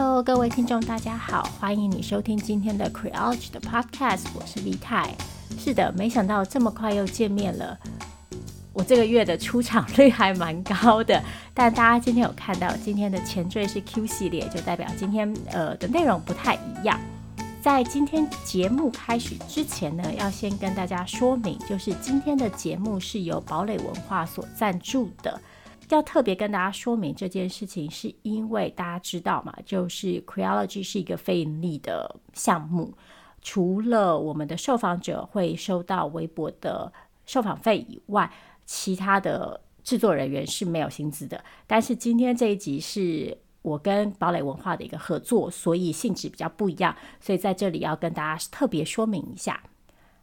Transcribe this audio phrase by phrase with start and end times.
[0.00, 5.12] Hello，各位听众，大家好，欢迎你收听今天的 Creology 的 Podcast，我是 V 太。
[5.58, 7.76] 是的，没想到这么快又见面了。
[8.72, 11.20] 我这个月的出场率还蛮高的，
[11.52, 16.96] 但大家今天有看到今天的前缀是 Q 系列，就代表今天呃的内容不太一样。
[17.60, 25.40] 在今天节目开始之前呢，要先跟大家说明，就是今天的节目是由堡垒文化所赞助的。
[25.88, 32.92] 要特别跟大家说明这件事情，是因为大家知道嘛，就是 Creology 是一个非盈利的项目，
[33.40, 36.92] 除了我们的受访者会收到微薄的
[37.26, 38.30] 受访费以外，
[38.64, 41.42] 其他的制作人员是没有薪资的。
[41.66, 49.62] 但是今天这一集是我跟堡垒文化的一个合作，所以性质比较不一样，所以在这里要跟大家特别说明一下。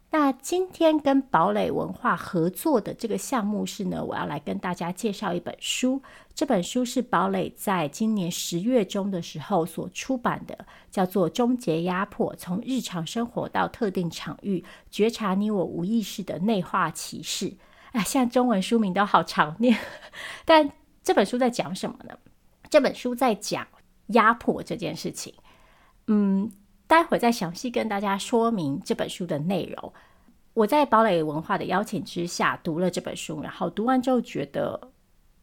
[0.08, 6.00] 那今天跟堡垒文化合作的这个项目是呢，我要来跟大家介绍一本书。
[6.32, 17.50] 这本书是堡垒在今年十月中的时候所出版的，叫做《终结压迫：从日常生活到特定场域，觉察你我无意识的内化歧视》。
[17.92, 19.76] 哎，现在中文书名都好长念，
[20.46, 20.70] 但
[21.02, 22.16] 这本书在讲什么呢？
[22.70, 23.66] 这本书在讲
[24.08, 25.34] 压迫这件事情。
[26.06, 26.50] 嗯。
[26.86, 29.92] 待会再详细跟大家说明这本书的内容。
[30.54, 34.90] 我在堡垒文化的邀请之下读了这本书，然后读完之后觉得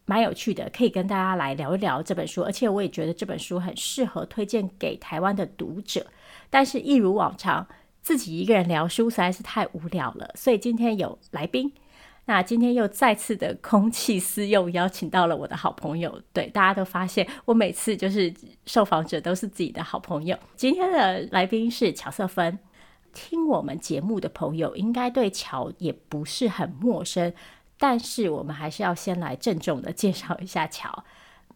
[0.06, 2.42] 蛮有趣的，可以跟大家来聊一聊这本书。
[2.42, 6.06] 而且我也觉得这本书很适合推荐给台湾的读者。
[6.50, 7.66] 但是，一如往常，
[8.02, 11.72] 自己一个人聊书实在是太无聊了，所以今天有来宾。
[12.26, 16.20] 那今天又再次的空气私用，邀请到了我的好朋友。
[16.32, 18.32] 对，大家都发现我每次就是
[18.66, 20.36] 受访者都是自己的好朋友。
[20.56, 22.58] 今天的来宾是乔瑟芬，
[23.12, 27.32] 听我们节目的朋友应该对乔也不是很陌生，
[27.78, 31.04] 但是我们还是要先来郑重的介绍一下乔。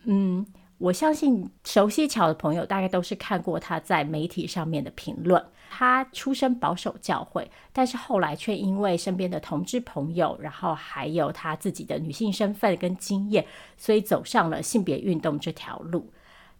[0.04, 0.46] 嗯。
[0.80, 5.44] 我相信熟悉乔的朋友大概都是看过他在媒体上面的评论。
[5.70, 13.44] 他出身保守教会，但是后来却因为身边的同志朋友，然后还有他自己的女性身份跟经验，
[13.76, 16.10] 所以走上了性别运动这条路。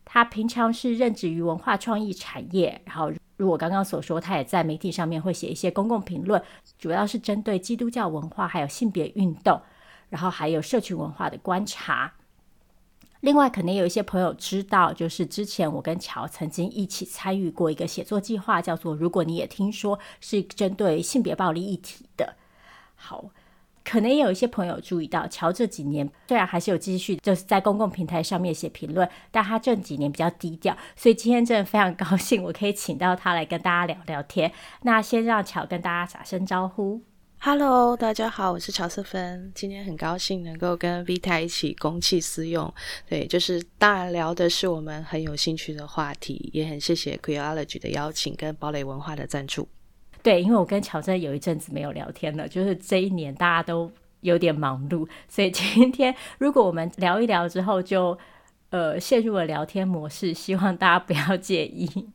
[0.04, 6.42] 他平常是任职于文化创意产业，然后如我刚刚所说，他也在媒体上面会写一些公共评论，
[6.78, 9.60] 主要是针对基督教文化还有性别运动，
[10.08, 12.12] 然后还有社群文化的观察。
[13.20, 22.36] 另外，可能有一些朋友知道，就是之前我跟乔曾经一起参与过一个写作计划，叫做“如果你也听说”，是针对性别暴力议题的。
[22.94, 23.30] 好，
[23.84, 34.52] 可能也有一些朋友注意到，乔这几年虽然还是有继续就是在公共平台上面写评论，但他这几年比较低调，所以今天真的非常高兴，我可以请到他来跟大家聊聊天。
[34.82, 37.02] 那先让乔跟大家打声招呼。
[37.40, 39.52] Hello，大家好，我是乔瑟芬。
[39.54, 42.72] 今天很高兴能够跟 Vita 一起公器私用，
[43.08, 49.68] 对，就是当然聊的是我们很有兴趣的话题，也很谢谢 Creology 的邀请跟堡垒文化的赞助。
[50.20, 53.90] 对，因为我跟乔真有一阵子没有聊天了，就是这一年大家都
[54.22, 58.18] 有点忙碌，所以今天如果我们聊一聊之后就
[58.70, 62.10] 呃陷入了聊天模式，希望大家不要介意。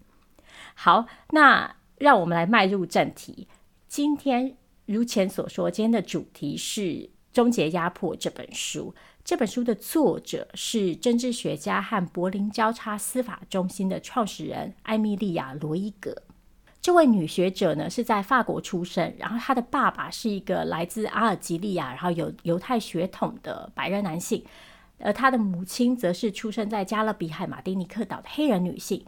[0.76, 3.48] 好，那让我们来迈入正题，
[3.88, 4.58] 今天。
[4.86, 6.82] 如前所说，今天的主题是
[7.32, 8.94] 《终结压迫》这本书。
[9.24, 16.24] 这本书的作者是政治学家和柏林交叉司法中心的创始人艾米莉亚·罗伊格。
[16.82, 24.44] 这位女学者呢，是在法国出生，然后她的爸爸是一个来自阿尔及利亚，然后有犹太血统的白人男性，
[25.00, 29.06] 而她的母亲则是出生在加勒比海马丁尼克岛的黑人女性。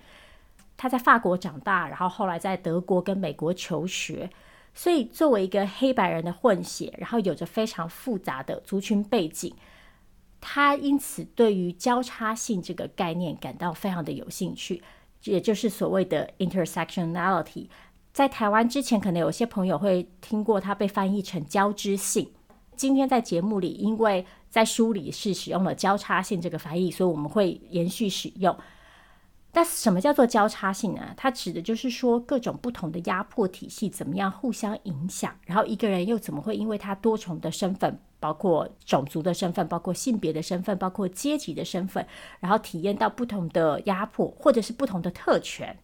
[0.78, 4.30] 她在法国长大，然后后来在德国跟美国求学。
[4.78, 9.56] 所以，作为一个黑白人的混血，然后有着非常复杂的族群背景，
[10.41, 14.84] 他因此对于交叉性这个概念感到非常的有兴趣，
[15.24, 17.68] 也就是所谓的 intersectionality。
[18.12, 22.29] 在台湾之前，可能有些朋友会听过它被翻译成交织性。
[22.76, 28.53] 今天在节目里，因为在书里是使用了交叉性这个翻译，所以我们会延续使用。
[29.57, 31.13] 那什么叫做交叉性呢？
[31.16, 42.05] 它指的就是说各种不同的压迫体系怎么样互相影响，然后一个人又怎么会因为他多重的身份，包括种族的身份、包括性别的身份、包括阶级的身份，
[42.41, 45.78] 然后体验到不同的压迫或者是不同的特权。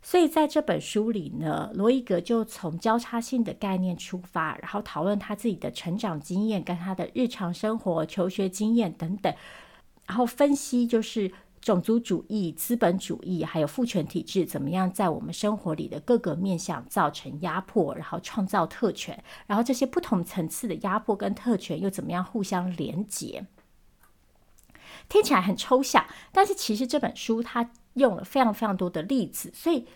[0.00, 9.30] 所以在这本书里呢，罗伊格就从交叉性的概念出发，然后讨论他自己的成长经验跟他的日常生活、求学经验等等，
[10.06, 11.30] 然后分析就是。
[11.60, 23.46] 种族主义、资本主义还有父权体制，怎么样在我们生活里的各个面向造成压迫，然后创造特权，然后这些不同层次的压迫跟特权又怎么样互相连结？
[25.08, 29.86] 听起来很抽象，但是其实这本书它用了非常非常多的例子，所以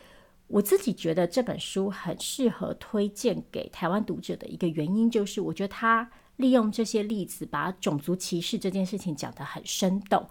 [0.49, 10.27] 我自己觉得这本书很适合推荐给台湾读者的一个原因，就是我觉得他利用这些例子，把种族歧视这件事情讲得很生动，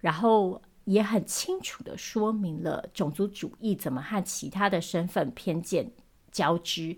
[0.00, 5.90] 然后也很清楚地说明了种族主义怎么和其他的身份偏见
[6.30, 6.96] 交织。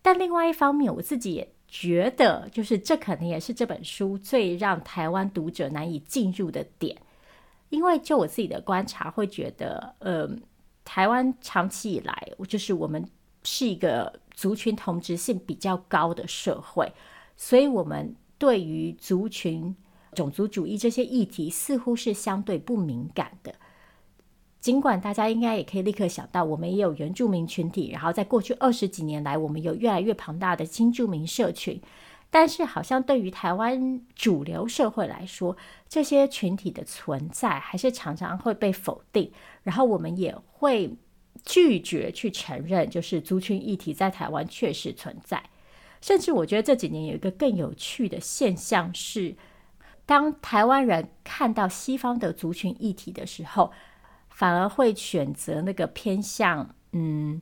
[0.00, 6.96] 但另外一方面，我自己也觉得，就是这可能也是这本书最让台湾读者难以进入的点。
[7.70, 10.28] 因为就我自己的观察，会觉得，呃，
[10.84, 13.02] 台湾长期以来，就是我们
[13.44, 16.92] 是一个族群同质性比较高的社会，
[17.34, 19.74] 所以我们对于族群、
[20.12, 23.54] 种族主义这些议题似乎是相对不敏感的。
[24.60, 31.80] 尽管大家应该也可以立刻想到，我们也有原住民群体，然后在过去二十几年来，我们有越来越庞大的新住民社群。
[32.30, 35.54] 但是，好像对于台湾主流社会来说，
[35.88, 39.30] 这些群体的存在还是常常会被否定，
[39.64, 40.94] 然后我们也会
[41.44, 45.42] 拒绝去承认，就是族群议题在台湾确实存在。
[46.00, 49.34] 甚至我觉得这几年有一个更有趣的现象是，
[50.06, 53.72] 当台湾人看到西方的族群议题的时候，
[54.28, 57.40] 反而会选择那个偏向嗯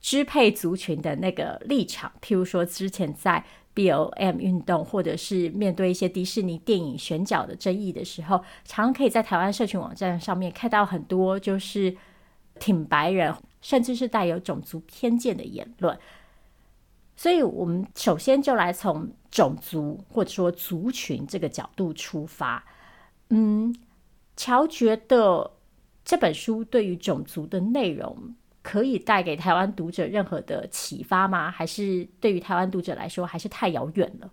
[0.00, 3.44] 支配族群的那个立场，譬如说之前在。
[3.74, 11.96] BOM 运动，或者是面对一些迪士尼电影选角的争议的时候，常可以在台湾社群网站上面看到很多就是
[12.58, 15.96] 挺白人，甚至是带有种族偏见的言论。
[17.20, 22.64] 所以，我们首先就来从种族或者说族群这个角度出发。
[23.30, 23.74] 嗯，
[24.36, 25.50] 乔觉得
[26.04, 31.50] 这本书对于种族的内容，可以带给台湾读者任何的启发吗？
[31.50, 34.30] 还是对于台湾读者来说，还是太遥远了？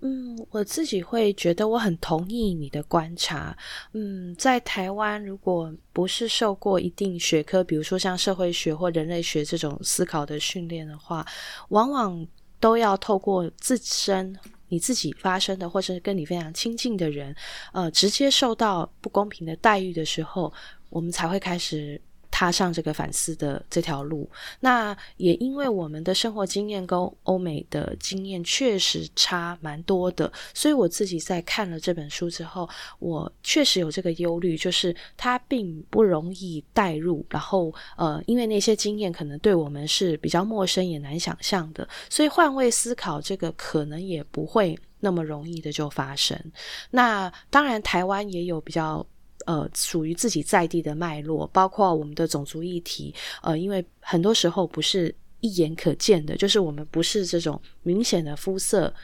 [0.00, 3.56] 嗯，我自己会觉得我很同意你的观察。
[3.92, 11.26] 嗯，在台湾，如果不是受过一定学科，比如说像社会学或人类学这种思考的训练的话，
[11.70, 12.26] 往往
[12.60, 17.34] 都要透过自身你自己发生的，或者是跟你非常亲近的人，
[17.72, 20.52] 呃，直接受到不公平的待遇的时候，
[20.90, 22.00] 我们才会开始。
[22.38, 24.30] 踏上这个反思的这条路，
[24.60, 32.68] 那也因为我们的生活经验跟欧美的经验确实差蛮多的，所以我自己在看了这本书之后，
[33.00, 46.40] 我确实有这个忧虑，就是它并不容易带入，然后呃，因为那些经验可能对我们是比较陌生也难想象的，所以换位思考这个可能也不会那么容易的就发生。
[46.92, 49.04] 那当然，台湾也有比较。
[49.48, 53.14] 呃，属于自己在地的脉络，包括我们的种族议题。
[53.40, 58.94] 呃，因为很多时候不是一眼可见的，就是我们不是这种明显的肤色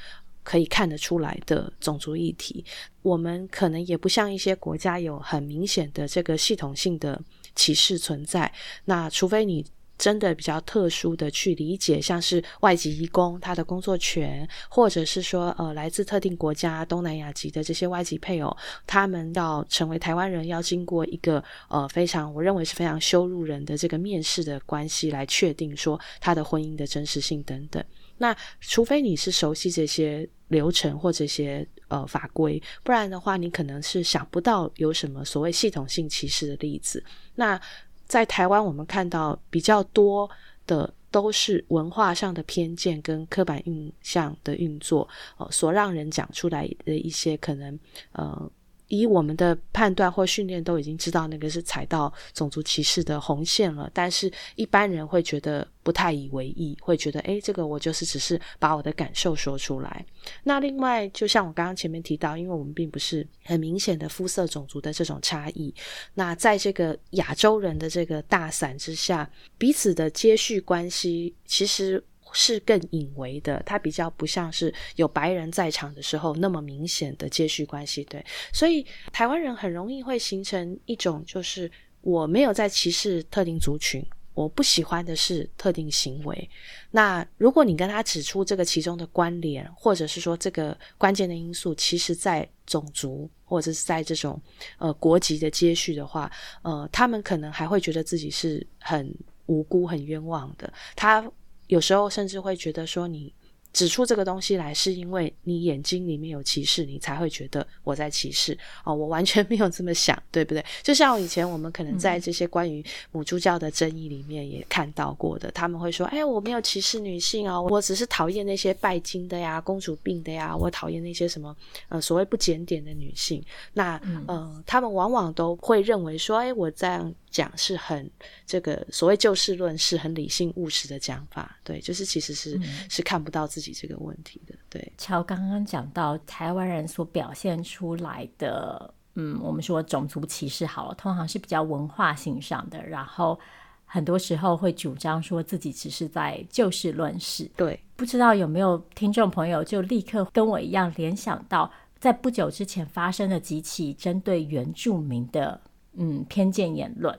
[0.42, 2.62] 可以看得出来的种族议题。
[3.00, 7.18] 我们可能也不像一些国家有很明显的这个系统性的
[7.54, 8.52] 歧视存在。
[8.84, 9.64] 那除非你。
[9.96, 18.56] 真的比较特殊的去理解，像是外籍移工他的工作权，或者是说呃来自特定国家东南亚籍的这些外籍配偶，
[18.86, 27.82] 他们要成为台湾人，要经过一个呃非常我认为是非常羞辱人的这个面试的关系来确定说他的婚姻的真实性等等。
[28.18, 37.02] 那除非你是熟悉这些流程或这些呃法规，不然的话你可能是想不到有什么所谓系统性歧视的例子。
[37.34, 37.60] 那
[38.06, 40.28] 在台湾，我们看到比较多
[40.66, 47.78] 的都是文化上的偏见跟刻板印象的运作，呃，所让人讲出来的一些可能，
[48.12, 48.50] 呃。
[48.88, 53.90] 以我们的判断或训练，都已经知道那个是踩到种族歧视的红线了。
[53.92, 60.04] 但是，一般人会觉得不太以为意，会觉得，诶，这个我就是只是把我的感受说出来。
[60.42, 65.74] 那另外，就像我刚刚前面提到，因为我们并不是很明显的肤色种族的这种差异，
[66.14, 72.02] 那在这个亚洲人的这个大伞之下，彼此的接续关系其实。
[72.34, 78.22] 是更隐微的，它比较不像是有白人在场的时候那么明显的接续关系，对。
[78.52, 81.70] 所以台湾人很容易会形成一种，就是
[82.02, 86.50] 我没有在歧视特定族群，我不喜欢的是特定行为。
[86.90, 94.40] 那如果你跟他指出这个其中的关联，或者是说这个关键的因素，其实在种族或者是在这种
[94.78, 96.30] 呃国籍的接续的话，
[96.62, 99.14] 呃，他们可能还会觉得自己是很
[99.46, 100.72] 无辜、很冤枉的。
[100.96, 101.24] 他。
[101.68, 103.32] 有时候甚至会觉得说，你
[103.72, 108.94] 指出这个东西来，是因为你眼睛里面有歧视，你才会觉得我在歧视哦。
[108.94, 110.64] 我完全没有这么想，对不对？
[110.80, 121.56] 就像以前我们可能在这些关于母猪教的争议里面也看到过的，他们会说：“哎，我没有歧视女性啊，我只是讨厌那些拜金的呀、公主病的呀，我讨厌那些什么
[121.88, 123.44] 呃所谓不检点的女性。”
[123.74, 128.08] 那呃，他们往往都会认为说：“哎，我这样。”讲是很
[128.46, 134.54] 这个所谓就事论事、很理性务实的讲法，对，就是其实是、嗯、是看不到自己这个问题的。
[134.70, 143.36] 对，乔刚刚讲到台湾人所表现出来的，嗯，我们说种族歧视好了，通常是比较文化性上的，然后
[143.84, 147.50] 很多时候会主张说自己只是在就事论事。
[147.56, 155.60] 对，不知道有没有听众朋友就立刻跟我一样联想到，在不久之前发生的几起针对原住民的。
[155.96, 157.18] 嗯，偏见言论，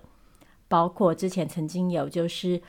[0.67, 2.61] 包括之前曾经有就是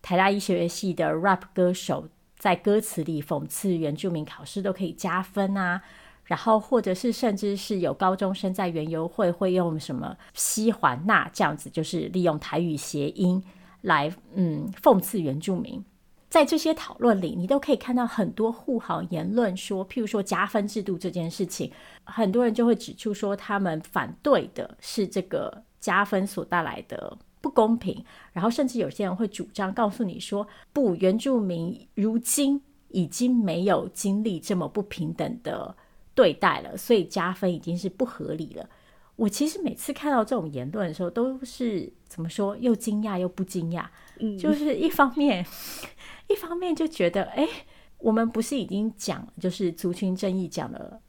[0.00, 5.82] 台大医学系的 rap 歌手在歌词里讽刺原住民考试都可以加分啊，
[6.24, 13.42] 然后或者是甚至是有高中生在园游会会用什么西环那这样子，就是利用台语谐音
[13.82, 15.84] 来嗯讽刺原住民。
[16.32, 21.70] 在这些讨论里，你都可以看到很多护航言论说，譬如说加分制度这件事情，
[22.04, 32.58] 很多人就会指出说，他们反对的是这个加分所带来的不公平，然后甚至有些人会主张告诉你说，不，原住民如今
[32.88, 35.76] 已经没有经历这么不平等的
[36.14, 38.66] 对待了，所以加分已经是不合理了。
[39.16, 43.84] 我其实每次看到这种言论的时候，都是怎么说，又惊讶又不惊讶，
[44.18, 45.44] 嗯，就是一方面。
[46.28, 47.46] 一方面就觉得，哎，
[47.98, 51.00] 我们不是已经讲，就是族群正义讲了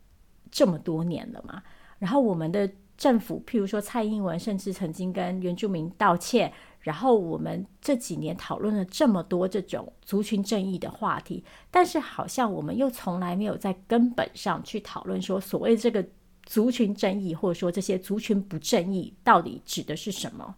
[0.51, 1.61] 这么多年了吗？
[1.99, 6.51] 然后我们的政府，譬如说蔡英文，甚至曾经跟原住民道歉。
[6.79, 11.41] 然后我们这几年讨论了这么多这种族群正义的话题，
[11.71, 16.05] 但是好像我们又从来没有在根本上去讨论说，所谓这个
[16.45, 20.53] 族群正义，或者说这些族群不正义，到底指的是什么？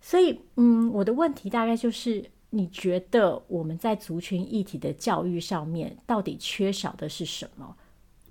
[0.00, 2.24] 所以，嗯，我的问题大概就是。
[2.50, 7.76] 你觉得我们在族群议题的教育上面到底缺少的是什么？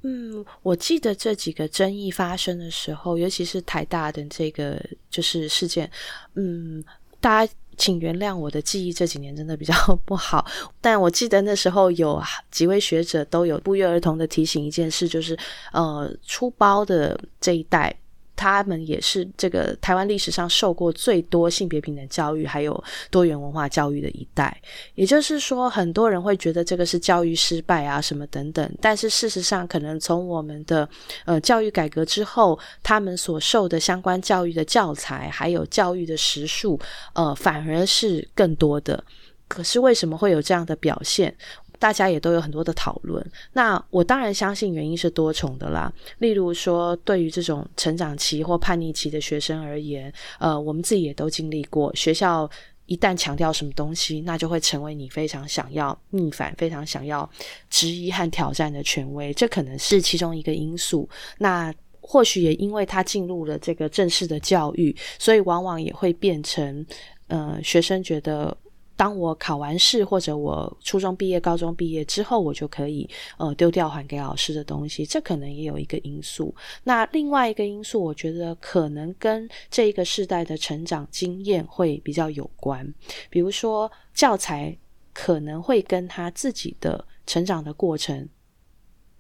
[0.01, 5.89] 嗯，我记得这几个争议发生的时候，尤其是台大的这个就是事件，
[6.35, 6.83] 嗯，
[7.19, 9.73] 大家请原谅我的记忆这几年真的比较
[10.05, 10.45] 不好，
[10.79, 12.21] 但我记得那时候有
[12.51, 15.37] 几位学者都有不约而同的提醒一件事，就是
[15.73, 17.93] 呃，出包的这一代。
[18.39, 22.81] 他们也是这个台湾历史上受过最多性别平等教育，还有
[23.11, 24.57] 多元文化教育的一代。
[24.95, 28.71] 也就是说，很多人会觉得这个是教育失败啊，什么等等。
[28.79, 30.87] 但是事实上，可能从我们的
[31.25, 36.79] 呃教育改革之后，他们所受的相关教育的教材，还有教育的时数，
[37.15, 39.03] 呃，反而是更多的。
[39.49, 41.35] 可是为什么会有这样的表现？
[41.79, 45.91] 大家也都有很多的讨论，那我当然相信原因是多重的啦。
[46.17, 51.95] 例如说，对于这种成长期或叛逆期的学生而言，呃，我们自己也都经历过。
[51.95, 52.47] 学校
[52.85, 57.27] 一旦强调什么东西，那就会成为你非常想要逆反、非常想要
[57.69, 61.07] 质疑和挑战的权威，这可能是其中一个因素。
[61.37, 66.85] 那或许也因为他进入了这个正式的教育，所以往往也会变成，
[67.27, 68.57] 呃，学生觉得。
[68.99, 76.53] 当我考完试，或者我初中毕业、高中毕业之后，我就可以呃丢掉还给老师的东西，这可能也有一个因素。
[76.83, 82.93] 那另外一个因素，我觉得可能跟这一个世代的成长经验会比较有关。
[83.29, 84.77] 比如说教材
[85.13, 88.27] 可能会跟他自己的成长的过程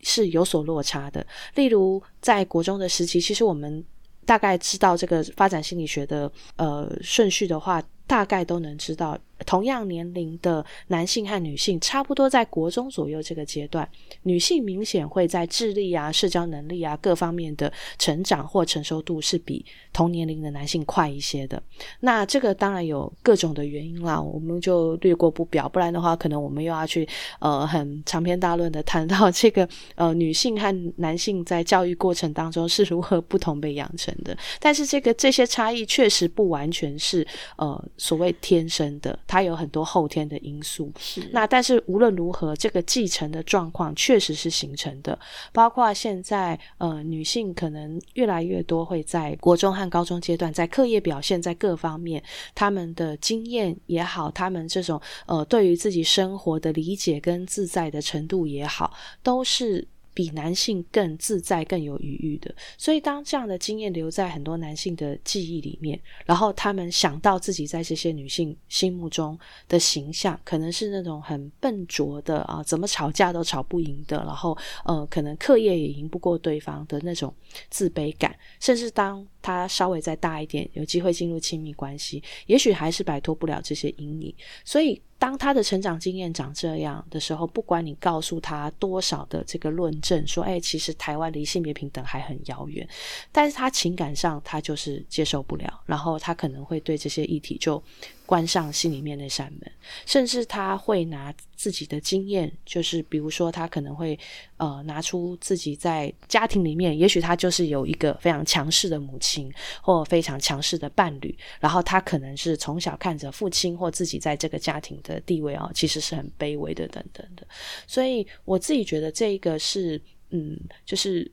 [0.01, 1.25] 是有所落差的。
[1.55, 3.81] 例如在国中的时期，其实我们
[4.25, 9.17] 大概知道这个发展心理学的呃顺序的话，大概都能知道。
[9.45, 13.87] 同样年龄的男性和女性，差不多在国中左右这个阶段，
[14.23, 21.61] 女性明显会在智力啊、社交能力啊各方面的成长或成熟度是比同年龄的男性快一些的。
[22.01, 27.07] 那这个当然有各种的原因啦，我们就略过不表，不然的话，可能我们又要去
[27.39, 34.37] 呃很长篇大论的谈到这个呃女性和男性在教育过程当中是如何不同被养成的。
[34.59, 37.25] 但是这个这些差异确实不完全是
[37.57, 39.17] 呃所谓天生的。
[39.29, 45.17] 它有很多后天的因素，是那但是无论如何，这个继承的状况确实是形成的。
[45.53, 52.23] 包括现在，呃，女性可能越来越多会在国中和高中阶段，在课业表现，在各方面，
[52.55, 62.53] 他们的经验也好，他们这种呃对于自己生活的理解跟自在的程度也好，都是比男性更自在、更有余裕的。
[62.77, 69.37] 所以，当这样的经验留在很多男性的记忆里面，然后他们想到自己在这些女性心目中
[69.67, 77.33] 的形象，可能是那种很笨拙的啊，怎么吵架都吵不赢的，然后呃，可能课业也赢不过对方的那种
[77.69, 84.33] 自卑感，甚至当他稍微再大一点，有机会进入亲密关系，也许还是摆脱不了这些阴影。
[84.65, 92.87] 所以，当他的成长经验长这样的时候，不管你告诉他多少的这个论证，说，哎，其实台湾离性别平等还很遥远，
[93.31, 97.83] 但是他情感上他就是接受不了，然后他可能会对这些议题就
[98.29, 99.71] 关上心里面那扇门，
[100.05, 104.17] 甚至他会拿自己的经验，就是比如说他可能会
[104.57, 117.47] 呃拿出自己在家庭里面，也许他就是有一个非常强势的母亲或非常强势的伴侣，然后他可能是从小看着父亲或自己在这个家庭的地位啊，其实是很卑微的等等的，
[117.87, 120.55] 所以我自己觉得这个是嗯，
[120.85, 121.31] 就是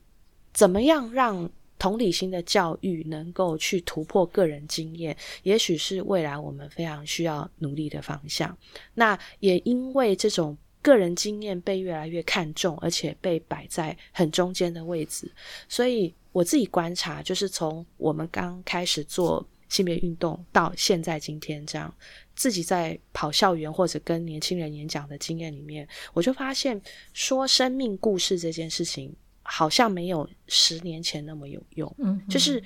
[0.51, 1.47] 怎么样让。
[1.79, 8.57] 同理心的教育能够去突破个人经验，也许是未来我们非常需要努力的方向。
[8.93, 15.31] 那也因为这种个人经验被越来越看重，而且被摆在很中间的位置，
[15.67, 21.93] 所以我自己观察，就是从我们刚开始做性别运动到现在今天这样，
[22.35, 26.81] 自己在跑校园或者跟年轻人演讲的经验里面，我就发现
[27.13, 29.13] 说生命故事这件事情。
[29.49, 31.95] 好像没有十年前那么有用。
[31.99, 32.61] 嗯，就是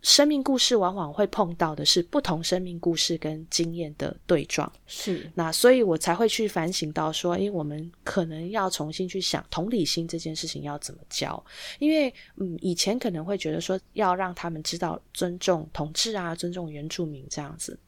[0.00, 4.70] 生命故事往往会碰到的是不同生命故事跟经验的对撞。
[4.86, 11.42] 是，那所以我才会去反省到说，诶，我们可能要重新去想同理心这件事情要怎么教。
[11.78, 17.78] 因为，嗯，以前可能会觉得说要让他们知道尊重同志啊，尊重原住民这样子。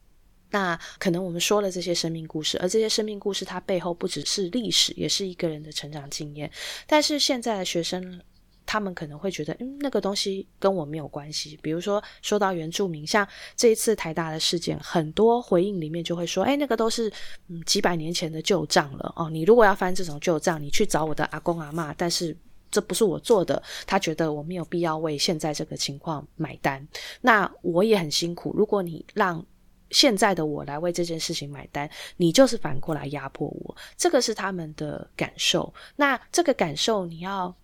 [0.49, 6.49] 那可能我们说了这些生命故事，而这些生命故事它背后不只是历史，也是一个人的成长经验。
[6.85, 8.21] 但是现在的学生，
[8.65, 11.57] 他们可能会觉得，嗯，那个东西跟我没有关系。
[11.61, 17.11] 比如说说到原住民，像这一次台大的事件，很多回应里面就会说，哎，那个都是
[17.49, 19.29] 嗯几百年前的旧账了哦。
[19.29, 22.35] 你如果要翻这种旧账，你去找我的阿公阿妈，但是
[22.71, 26.85] 这不是我做的，他觉得我没有必要为现在这个情况买单。
[27.21, 29.45] 那我也很辛苦，如果你让。
[29.91, 35.73] 现在的我来为这件事情买单，你就是反过来压迫我，这个是他们的感受。
[35.95, 37.55] 那这个感受，你要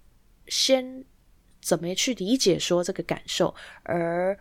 [0.48, 1.04] 先
[1.62, 4.38] 怎么去理解说这个感受，而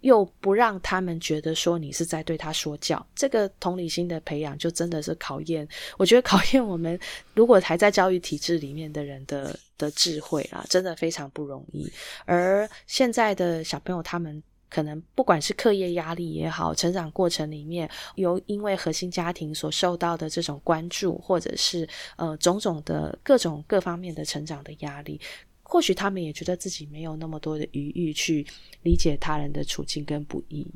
[0.00, 3.06] 又不让他们觉得说你是在对他说教。
[3.14, 5.68] 这个同理心的培养，就真的是考验。
[5.98, 6.98] 我觉得考验我们
[7.34, 11.90] 如果还在教育体制里面的人的的智慧啊，真的非常不容易。
[12.24, 14.42] 而现在的小朋友，他们。
[14.70, 25.20] 可能不管是课业压力也好，成长过程里面有因为核心家庭所受到的这种关注，或者是呃种种的各种各方面的成长的压力，
[25.62, 28.46] 或许他们也觉得自己没有那么多的余裕去
[28.82, 30.66] 理解他人的处境跟不易。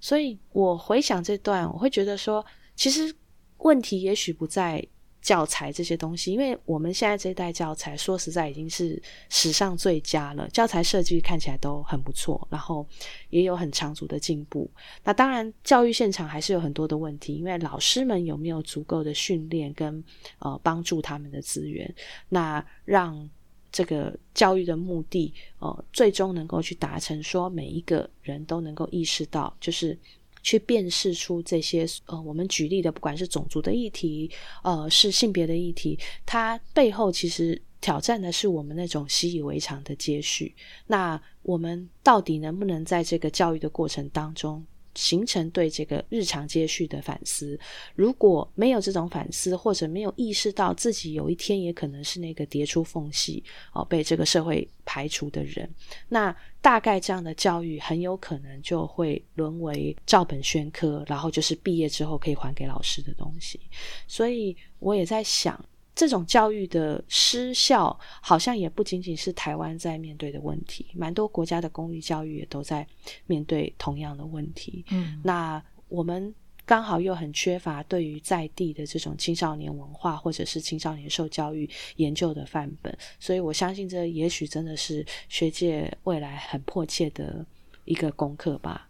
[0.00, 3.14] 所以我回想这段，我会觉得说，其实
[3.58, 4.84] 问题也许不在。
[5.22, 10.48] 教材这些东西，因为我们现在这一代教材，说实在已经是史上最佳了。
[10.48, 12.84] 教材设计看起来都很不错，然后
[13.30, 14.68] 也有很长足的进步。
[15.04, 20.02] 那当然，教育现场还是有很多的问题，因为老师们有没有足够的训练跟
[20.40, 21.94] 呃帮助他们的资源，
[22.28, 23.30] 那让
[23.70, 29.96] 这个教育的目的呃最终能够去达成，说每一个人都能够意识到，就是。
[30.42, 34.30] 去辨识出这些呃，我们举例的，不管是种族的议题，
[34.62, 40.54] 呃，是性别的议题，它背后其实挑战的是我们那种习以为常的接续。
[40.86, 47.58] 那我们到底能不能在这个教育的过程当中，形成对这个日常接续的反思。
[47.94, 55.68] 如果没有这种反思，或者没有意识到自己有一天也可能是那个跌出缝隙哦，被这个社会排除的人，
[56.08, 63.60] 那大概这样的教育很有可能就会沦为照本宣科，然后就是毕业之后可以还给老师的东西。
[64.06, 65.62] 所以我也在想。
[65.94, 72.86] 这种教育的失效，好像也不仅仅是台湾在面对的问题，蛮多国家的公立教育也都在
[73.26, 74.84] 面对同样的问题。
[74.90, 87.44] 嗯，那我们刚好又很缺乏对于在地的这种青少年文化或者是青少年受教育研究的范本，所以我相信这也许真的是学界未来很迫切的
[87.84, 88.88] 一个功课吧。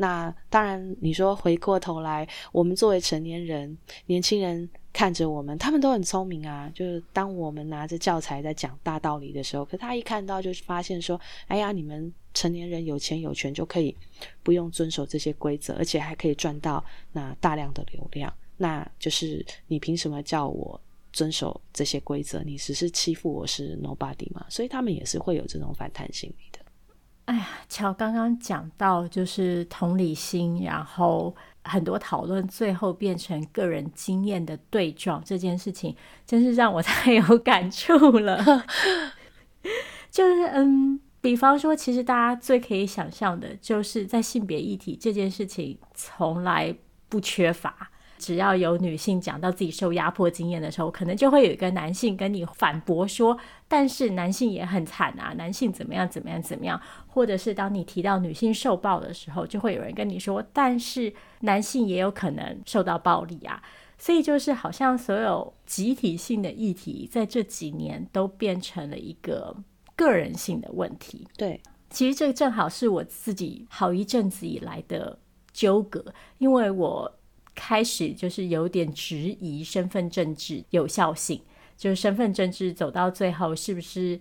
[0.00, 4.68] 那当然你说回过头来，我们作为成年人，年轻人。
[4.92, 6.68] 看着我们，他们都很聪明啊。
[6.74, 13.96] 就是当我们拿着教材在讲大道理的时候，可他一看到，就是发现说：“哎呀，你们成年人有钱有权就可以
[14.42, 18.34] 不用遵守这些规则，而且还可以赚到那大量的流量。
[18.56, 20.78] 那就是你凭什么叫我
[21.12, 26.59] 遵守这些规则，你只是欺负我是 nobody 嘛，所以他们也是会有这种反弹心理的。
[27.30, 35.94] 哎呀，乔刚刚讲到就是同理心，然后很多讨论最后变成个人经验的对撞这件事情，
[36.26, 38.66] 真是让我 太有感触了。
[40.10, 46.74] 就是嗯，比方说，其实大家最可以想象的，就是在性别议题这件事情从来
[47.08, 47.92] 不缺乏。
[48.20, 56.78] 只要有女性讲到自己受压迫经验的时候，可能就会有一个男性跟你反驳说：“但是男性也很惨啊，男性怎么样怎么样怎么样。”
[57.08, 63.62] 或者是当你提到女性受暴的时候，就会有人跟你说：“但是男性也有可能受到暴力啊。”
[63.96, 69.56] 所以就是好像所有集体性的议题，在这几年都变成了一个
[69.96, 71.26] 个人性的问题。
[71.38, 75.18] 对，其实这正好是我自己好一阵子以来的
[75.54, 76.04] 纠葛，
[76.36, 77.16] 因为我。
[77.62, 81.38] 开始就是有点质疑身份政治有效性，
[81.76, 84.18] 就是身份政治走到最后是不是，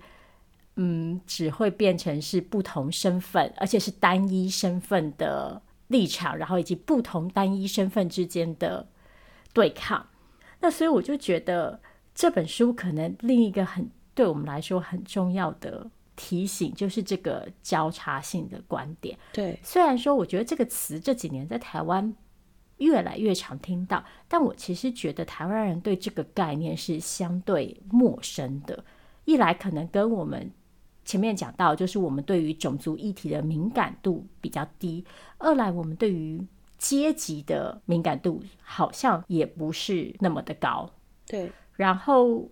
[0.76, 8.86] 嗯，只会变成是不同身份，而且是单一身份的立场，然后以及不同单一身份之间的
[9.54, 10.06] 对抗。
[10.60, 11.80] 那所以我就觉得
[12.14, 19.18] 这本书可能另一个很对我们来说很重要的提醒，就是这个交叉性的观点。
[19.32, 22.14] 对，虽然说我觉得这个词这几年在台湾。
[22.80, 28.84] 越来越常听到，但我其实觉得台湾人对这个概念是相对陌生的。
[29.26, 30.52] 一来可能跟我们
[31.06, 35.04] 前面讲到，就是我们对于种族议题的敏感度比较低；
[35.38, 36.42] 二来我们对于
[36.78, 40.90] 阶级的敏感度好像也不是那么的高。
[41.28, 42.50] 对，然后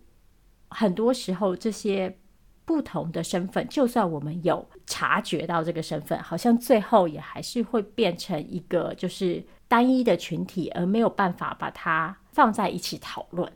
[0.68, 2.14] 很多时候这些
[2.66, 9.42] 不同的身份，就算我们有察觉到这个身份，好像最后也还是会变成一个就是。
[9.68, 13.50] 单一的群体，而没有办法把它放在一起讨论。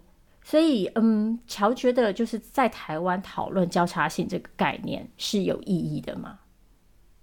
[0.45, 6.39] 所以，嗯，乔觉得就是在台湾讨论交叉性这个概念是有意义的吗？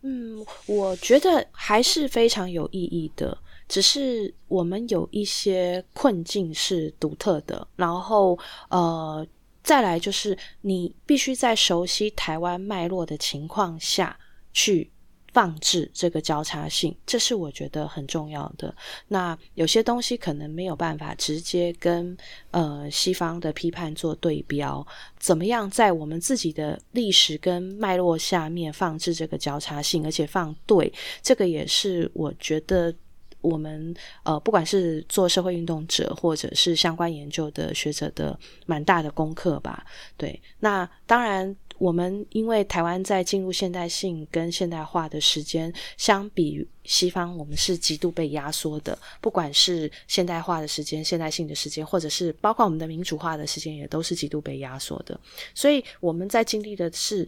[0.02, 3.38] 嗯，我觉得还是非常有意义的。
[3.68, 9.28] 只是我们有一些困境是独特的，然后，呃，
[9.62, 14.18] 再来就是你必须在熟悉台湾脉络的情况下
[14.54, 14.90] 去。
[15.34, 18.74] 放置这个交叉性，这是我觉得很重要的。
[19.08, 22.18] 那有些东西可能没有办法直接跟
[22.52, 24.86] 呃西方的批判做对标，
[25.20, 32.94] 怎么样在我们自己的历史跟脉络下面放置这个交叉性，而且放对，这个也是我觉得
[33.42, 39.86] 我们呃不管是做社会运动者或者是相关研究的学者的蛮大的功课吧。
[40.18, 41.56] 对，那当然。
[41.80, 48.98] 我们因为台湾在进入现代性跟现代化的时间，相比西方，我们是极度被压缩的。
[49.22, 55.20] 不管是现代化的时间、现代性的时间，或者是包括我们的民主化的时间，也都是极度被压缩的。
[55.56, 57.28] 所以我们在经历的是，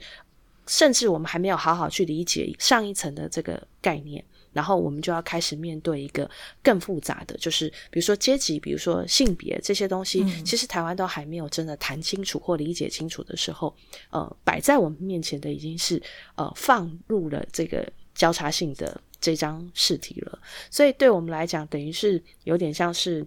[0.68, 4.24] 甚至我们还没有好好去理解上一层的这个概念。
[4.54, 6.30] 然后我们就要开始面对一个
[6.62, 13.74] 更复杂的，就是比如说阶级，比如说性别这些东西，嗯、其实台湾都还没有真的谈清楚或理解清楚的时候，
[14.10, 16.02] 呃，摆在我们面前的已经是
[16.36, 20.40] 呃放入了这个交叉性的这张试题了。
[20.70, 23.26] 所以对我们来讲，等于是有点像是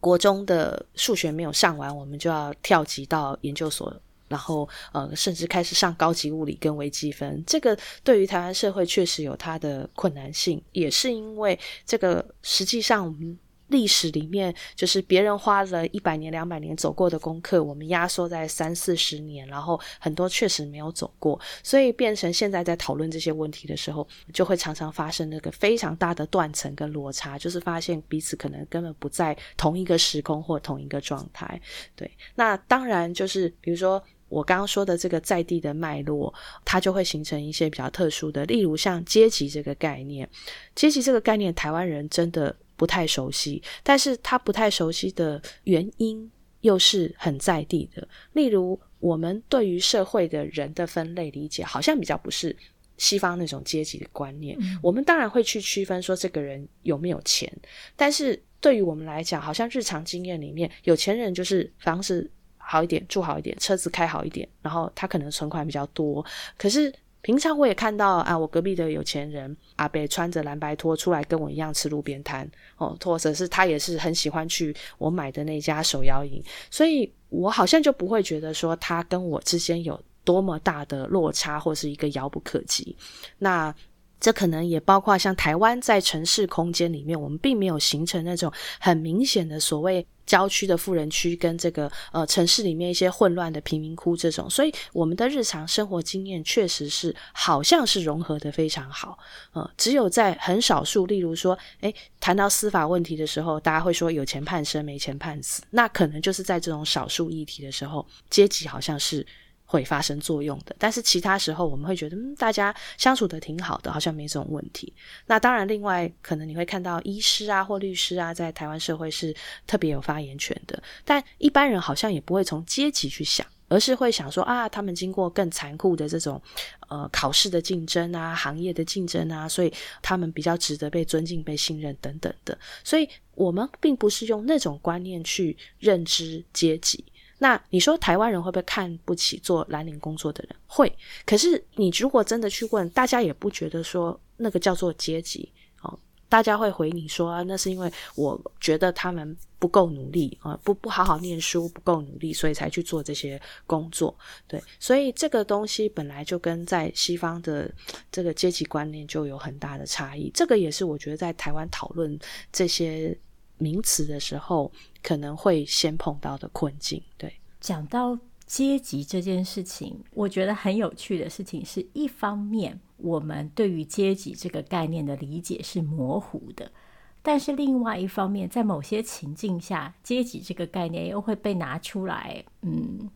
[0.00, 3.94] 国中的数学没有上完，我们就要跳级到研究所。
[4.28, 13.38] 然后，呃，甚至开始上高级物理跟微积分，这个对于台湾社会确实有它的困难性，也是因为这个实际上我们
[13.68, 31.60] 历史里面，就是别人花了一百年、两百年走过的功课，我们压缩在三四十年，然后很多确实没有走过，所以变成现在在讨论这些问题的时候，就会常常发生那个非常大的断层跟落差，就是发现彼此可能根本不在同一个时空或同一个状态。
[31.94, 34.02] 对，那当然就是比如说。
[34.28, 36.32] 我刚刚说的这个在地的脉络，
[36.64, 40.28] 它就会形成一些比较特殊的，例如像阶级这个概念。
[40.74, 48.06] 阶级这个概念，台湾人真的不太熟悉，但是他不太熟悉的原因又是很在地的。
[48.32, 52.54] 例如，我们对于社会的人的分类理解，好像比较不是
[52.96, 54.56] 西方那种阶级的观念。
[54.60, 54.78] 嗯。
[54.82, 57.50] 我们当然会去区分说这个人有没有钱，
[57.96, 62.30] 但是对于我们来讲，好像日常经验里面，有钱人就是房子。
[62.70, 66.22] 好一点，住好一点，车子开好一点，然后他可能存款比较多。
[66.58, 82.94] 可是平常我也看到啊，我隔壁的有钱人阿北穿着蓝白拖出来跟我一样吃路边摊哦，或者是他也是很喜欢去我买的那家手摇饮，所以我好像就不会觉得说他跟我之间有多么大的落差，或是一个遥不可及。
[83.38, 83.74] 那
[84.20, 90.06] 这可能也包括像台湾在城市空间里面，我们并没有形成那种很明显的所谓。
[90.28, 99.18] 郊区的富人区跟这个呃城市里面一些混乱的贫民窟这种，所以我们的日常生活经验确实是好像是融合的非常好。
[99.52, 109.26] 呃，只有在很少数，例如说，诶，谈到司法问题的时候，大家会说有钱判生，没钱判死，那可能就是在这种少数议题的时候，阶级好像是。
[109.70, 114.90] 会发生作用的，但是其他时候我们会觉得，嗯，大家相处得挺好的，好像没这种问题。
[115.26, 119.34] 那当然，另外可能你会看到医师啊或律师啊，在台湾社会是
[119.66, 126.40] 特别有发言权的，但一般人好像也不会从阶级去想，而是会想说啊，他们经过更残酷的这种
[126.88, 132.58] 呃考试的竞争啊，行业的竞争啊，所以他们比较值得被尊敬、被信任等等的。
[132.82, 137.04] 所以我们并不是用那种观念去认知阶级。
[137.38, 140.56] 那你说台湾人会不会看不起做蓝领工作的人？
[140.66, 140.92] 会。
[141.24, 145.98] 可是你如果真的去问，大家也不觉得说那个叫做阶级哦。
[146.28, 154.12] 大家会回你说啊，那是因为我觉得他们不够努力啊，不不好好念书，不够努力，所以才去做这些工作。
[154.46, 157.72] 对，所以这个东西本来就跟在西方的
[158.10, 160.30] 这个阶级观念就有很大的差异。
[160.34, 162.18] 这个也是我觉得在台湾讨论
[162.52, 163.16] 这些。
[163.58, 167.02] 名词的时候可能会先碰到的困境。
[167.16, 176.72] 对，讲到阶级这件事情，我觉得很有趣的事情是，一方面我们对于阶级这个概念的理解是模糊的，
[177.20, 183.10] 但是另外一方面，在某些情境下，阶级这个概念又会被拿出来，嗯，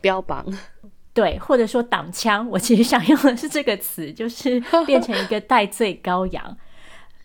[0.00, 0.44] 标榜，
[1.14, 2.46] 对，或者说挡枪。
[2.50, 6.58] 我其实想用的是这个词，就是变成一个代罪羔羊。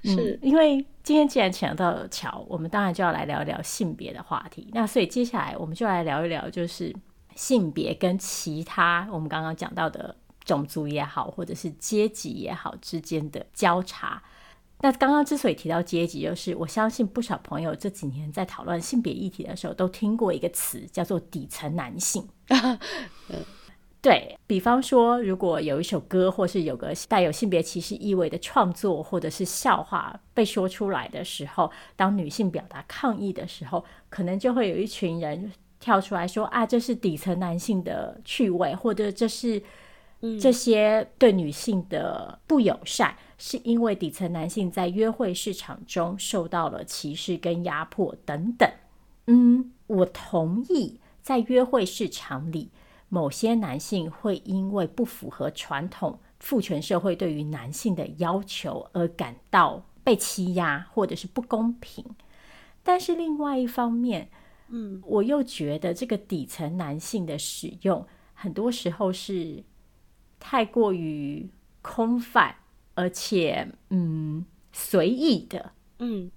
[0.03, 4.69] 是、嗯、因为今天既然讲到了乔，我们当然就要来聊一聊性别的话题。
[4.73, 6.95] 那所以接下来我们就来聊一聊，就是
[7.35, 14.21] 性别跟其他我们刚刚讲到的种族也好，或者是阶级也好之间的交叉。
[14.81, 22.25] 那刚刚之所以提到阶级，就是我相信不少朋友这几年在讨论性别议题的时候，都听过一个词，叫做底层男性。
[24.01, 39.61] 对，比方说，如果有一首歌，或是有个带有性别歧视意味的创作，或者是笑话被说出来的时候，当女性表达抗议的时候，可能就会有一群人跳出来说：“啊，这是底层男性的趣味，或者这是
[40.39, 48.69] 这些对女性的不友善，嗯、是因为底层男性在约会市场中受到了歧视跟压迫等等。”
[49.27, 52.69] 嗯，我同意，在约会市场里。
[53.09, 62.05] 某些男性会因为不符合传统父权社会对于男性的要求而感到被欺压或者是不公平，
[62.83, 64.29] 但是另外一方面，
[64.69, 69.63] 嗯，我又觉得这个底层男性的使用很多时候是
[70.39, 71.49] 太过于
[71.81, 72.55] 空泛，
[72.93, 75.73] 而且嗯随意的。
[75.97, 76.31] 嗯，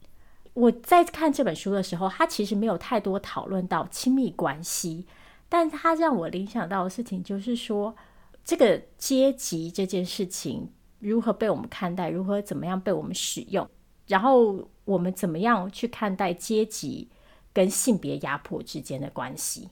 [0.55, 5.07] 我在看这本书的时候，他其实没有太多讨论到亲密关系。
[5.53, 7.95] 但他让我联想到的事情，就是说，
[8.43, 10.67] 这个阶级这件事情
[10.99, 13.69] 如何被我们看待，如何怎么样被我们使用，
[14.07, 17.07] 然后我们怎么样去看待阶级
[17.53, 19.69] 跟性别压迫之间的关系。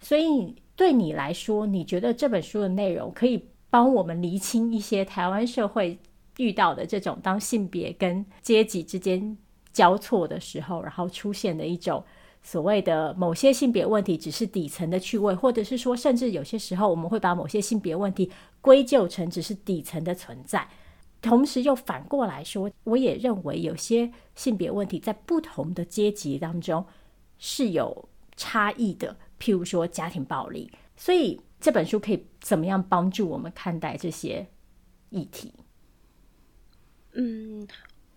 [0.00, 5.98] 所以对你来说，你觉得这本书的内容可以帮我们厘清一些台湾社会
[6.38, 9.36] 遇到的这种当性别跟阶级之间
[9.74, 12.02] 交错的时候，然后出现的一种。
[12.42, 20.66] 所谓的某些性别问题只是底层的趣味，或者是说，甚至有些时候我们会把某些性别问题归咎成只是底层的存在。
[21.20, 26.86] 同时又反过来说，我也认为有些性别问题在不同的阶级当中
[27.38, 30.70] 是有差异的，譬如说家庭暴力。
[30.96, 34.46] 所以这本书可以怎么样帮助我们看待这些
[35.10, 35.52] 议题？
[37.12, 37.66] 嗯。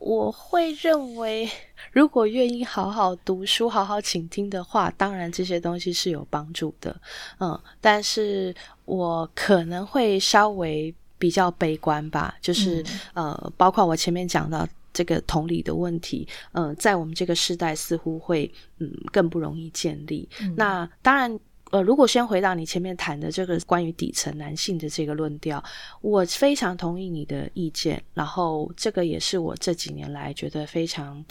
[0.01, 1.47] 我会认为，
[1.91, 6.99] 如果愿意好好读书、好好倾听的话，当然这些东西是有帮助的。
[7.39, 8.53] 嗯，但是
[8.85, 12.81] 我可能会稍微比较悲观吧，就是、
[13.13, 20.27] 嗯、呃，包括我前面讲到这个同理的问题，嗯、呃，在我们这个时代似乎会嗯更不容易建立。
[20.41, 21.39] 嗯、那当然。
[21.71, 25.63] 呃，如果先回到你前面谈的这个关于底层男性的这个论调，
[26.01, 28.03] 我非常同意你的意见。
[28.13, 31.23] 然后，这个也是我这几年来觉得非常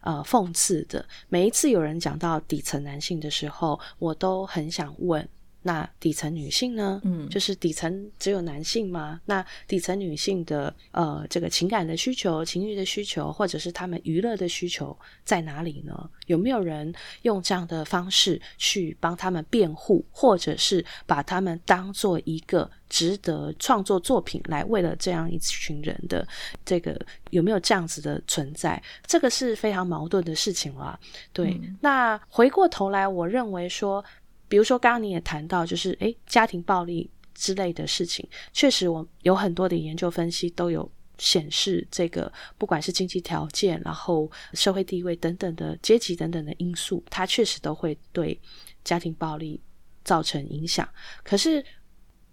[0.00, 1.04] 呃讽刺的。
[1.28, 5.28] 每一次有人讲到底层男性的时候，我都很想问，
[5.62, 7.00] 那底层女性呢？
[7.04, 9.20] 嗯，就是底层只有男性吗？
[9.26, 16.08] 那底层女性的呃，这个情感的需求、情欲的需求，或者是他们娱乐的需求在哪里呢？
[16.26, 26.26] 有没有人用这样的方式去帮他们辩护，或者是把他们当做一个值得创作作品来为了这样一群人的
[26.64, 26.98] 这个
[27.30, 28.80] 有没有这样子的存在？
[29.06, 30.98] 这个是非常矛盾的事情了。
[31.32, 34.04] 对，嗯、那回过头来，我认为说。
[34.48, 48.40] 比如说，刚刚你也谈到，就是诶，家庭暴力之类的事情，确实，我有很多的研究分析都有显示，这个不管是经济条件，然后社会地位等等的阶级等等的因素，它确实都会对
[48.82, 49.60] 家庭暴力
[50.02, 50.88] 造成影响。
[51.22, 51.64] 可是，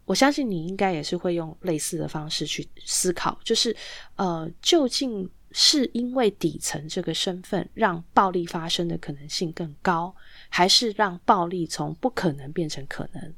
[0.05, 3.75] 我相信你应该也是会用类似的方式去思考，就是
[4.15, 10.15] 呃，究竟是因为底层这个身份让暴力发生的可能性更高？
[10.55, 13.33] 还是让暴力从不可能变成可能，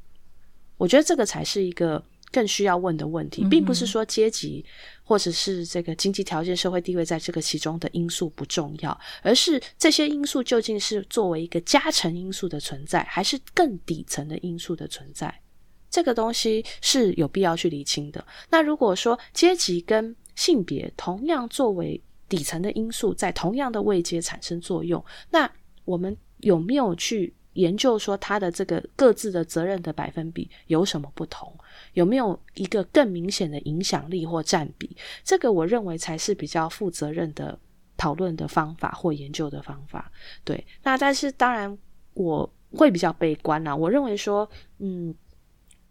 [0.77, 4.63] 我觉得这个才是一个更需要问的问题，并不是说阶级
[5.03, 15.41] 或者是这个经济条件、社会地位在这个其中的因素不重要，而是这些因素究竟是作为一个加成因素的存在，还是更底层的因素的存在？
[15.89, 18.23] 这个东西是有必要去厘清的。
[18.51, 21.99] 那如果说阶级跟性别同样作为
[22.29, 25.51] 底层的因素，在同样的位阶产生作用，那
[25.83, 26.15] 我们。
[26.39, 31.51] 有没有去研究说他的这个各自的责任的百分比有什么不同？
[31.93, 34.95] 有没有一个更明显的影响力或占比？
[35.23, 37.57] 这个我认为才是比较负责任的
[37.95, 40.11] 讨论的方法或研究的方法。
[40.43, 41.75] 对，那但是当然
[42.13, 43.75] 我会比较悲观啦。
[43.75, 44.47] 我认为说，
[44.77, 45.13] 嗯，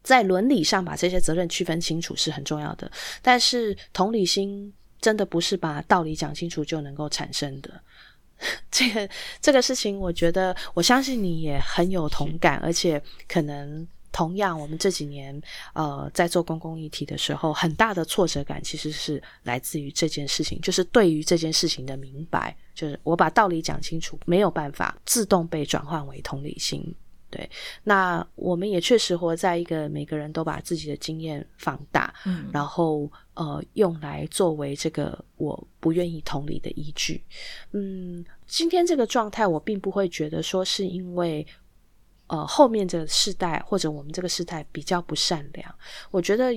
[0.05, 2.89] 在伦理上把这些责任区分清楚是很重要的，
[3.21, 7.81] 但是同理心真的不是把道理讲清楚就能够产生的。
[8.71, 9.09] 这个
[9.41, 15.41] 这个事情，我觉得我相信你也很有同感，而且可能同样，我们这几年
[15.75, 26.95] 呃在做公共议题的时候，很大的挫折感其实是来自于这件事情，就是对于这件事情的明白，就是我把道理讲清楚，没有办法自动被转换为同理心。
[27.29, 27.51] 对，
[27.83, 37.23] 那我们也确实活在一个每个人都把自己的经验放大，嗯，然后呃用来作为这个我不愿意同理的依据。
[37.71, 41.47] 嗯，今天这个状态，我并不会觉得说是因为
[42.27, 45.75] 呃后面这个世代或者我们这个世代比较不善良，
[46.11, 46.53] 我觉得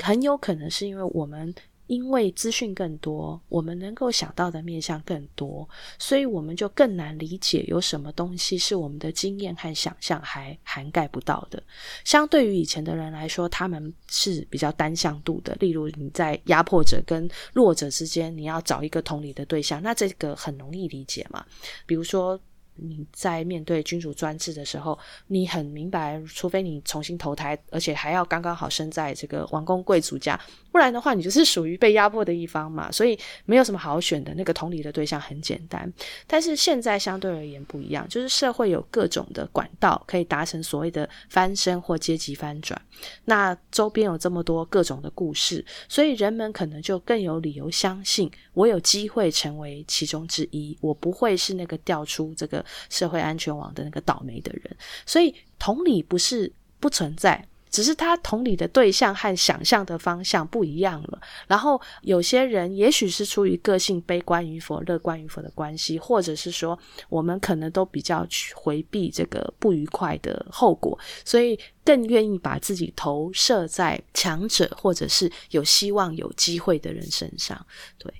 [0.00, 1.52] 很有可能是因为我们。
[1.88, 11.60] 因为资讯更多，我们能够想到的面向更多，所以我们就更难理解有什么东西是我们的经验和想象还涵盖不到的。
[12.04, 15.56] 相对于以前的人来说，他们是比较单向度的。
[15.58, 21.44] 例如你在压迫者跟弱者之间，你要找一个同理的对象，那这个很容易理解嘛。
[21.84, 22.40] 比如说。
[22.80, 24.96] 你在面对君主专制的时候，
[25.26, 32.90] 你很明白，除非你重新投胎，而且还要刚刚好生在这个王公贵族家，不然的话，你就是属于被压迫的一方嘛。
[32.92, 35.90] 所以没有什么好选的，那个同理的对象很简单。
[36.26, 42.80] 但是现在相对而言不一样，就是社会有各种的管道可以达成所谓的翻身或阶级翻转。
[43.24, 52.64] 那周边有这么多各种的故事，所以人们可能就更有理由相信，我有机会成为其中之一，我不会是那个掉出这个。
[52.90, 54.76] 社会安全网的那个倒霉的人，
[55.06, 61.20] 所以同理不是不存在，只是他同理的对象和想象的方向不一样了。
[61.46, 66.78] 然后有些人也许是出于个性悲观与否、乐观与否的关系，或者是说
[67.08, 77.64] 我们可能都比较去回避这个不愉快的后果，所以更愿意把自己投射在强者或者是有希望、有机会的人身上。
[77.98, 78.12] 对，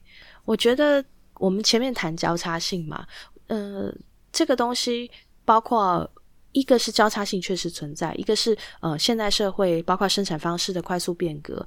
[0.45, 3.07] 我觉得我们前面谈交叉性嘛，
[3.47, 3.95] 呃。
[4.31, 5.11] 这个东西
[5.45, 6.09] 包括
[6.53, 11.65] 一个是交叉性确实存在，一个是呃现代社会包括生产方式的快速变革，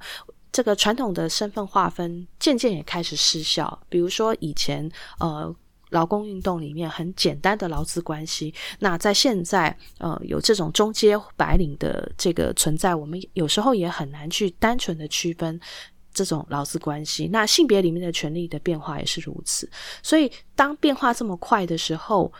[0.50, 3.80] 这个传统的身份划分渐渐也开始失效。
[3.88, 4.90] 比如说以前
[5.20, 5.54] 呃
[5.90, 15.60] 劳工运动里面很简单的劳资关系，那在现在呃有这种中阶白领的这个存在，我们有时候也很难去单纯的区分
[16.12, 17.28] 这种劳资关系。
[17.28, 19.70] 那性别里面的权利的变化也是如此，
[20.02, 22.32] 所以当变化这么快的时候。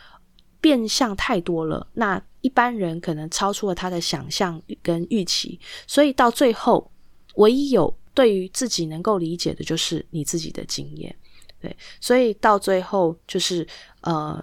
[0.62, 6.88] 变相太多了，那一般人可能超出了他的想象跟预期，所以到最后，
[7.34, 11.14] 唯一有对于自己能够理解的就是你自己的经验，
[11.60, 13.66] 对，所以到最后就是
[14.02, 14.42] 呃，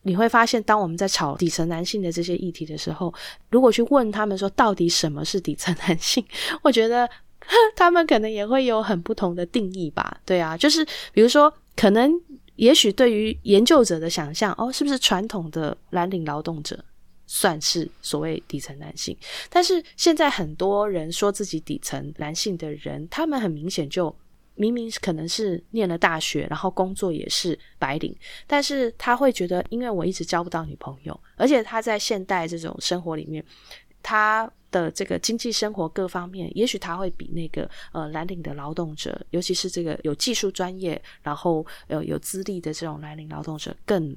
[0.00, 3.12] 你会发现，当我们在吵底层男性的这些议题的时候，
[3.50, 6.24] 如果去问他们说到底什么是底层男性，
[6.64, 7.06] 我觉得
[7.76, 12.10] 他们可能也会有很不同的定义吧，对啊，就是比如说可能。
[12.58, 16.78] 也许对于研究者的想象，哦，是不是传统的蓝领劳动者？
[17.30, 19.14] 算是所谓底层男性。
[19.50, 24.14] 但是现在很多人说自己底层男性的人，他们很明显就
[24.54, 28.16] 明明可能是念了大学，然后工作也是白领，
[28.46, 33.44] 但是他会觉得，因为我一直交不到女朋友，而且他在现代这种生活里面，
[34.02, 44.16] 他的这个经济生活各方面，也许他会比那个呃蓝领的劳动者，尤其是这个有技术专业，然后呃有资历的这种蓝领劳动者更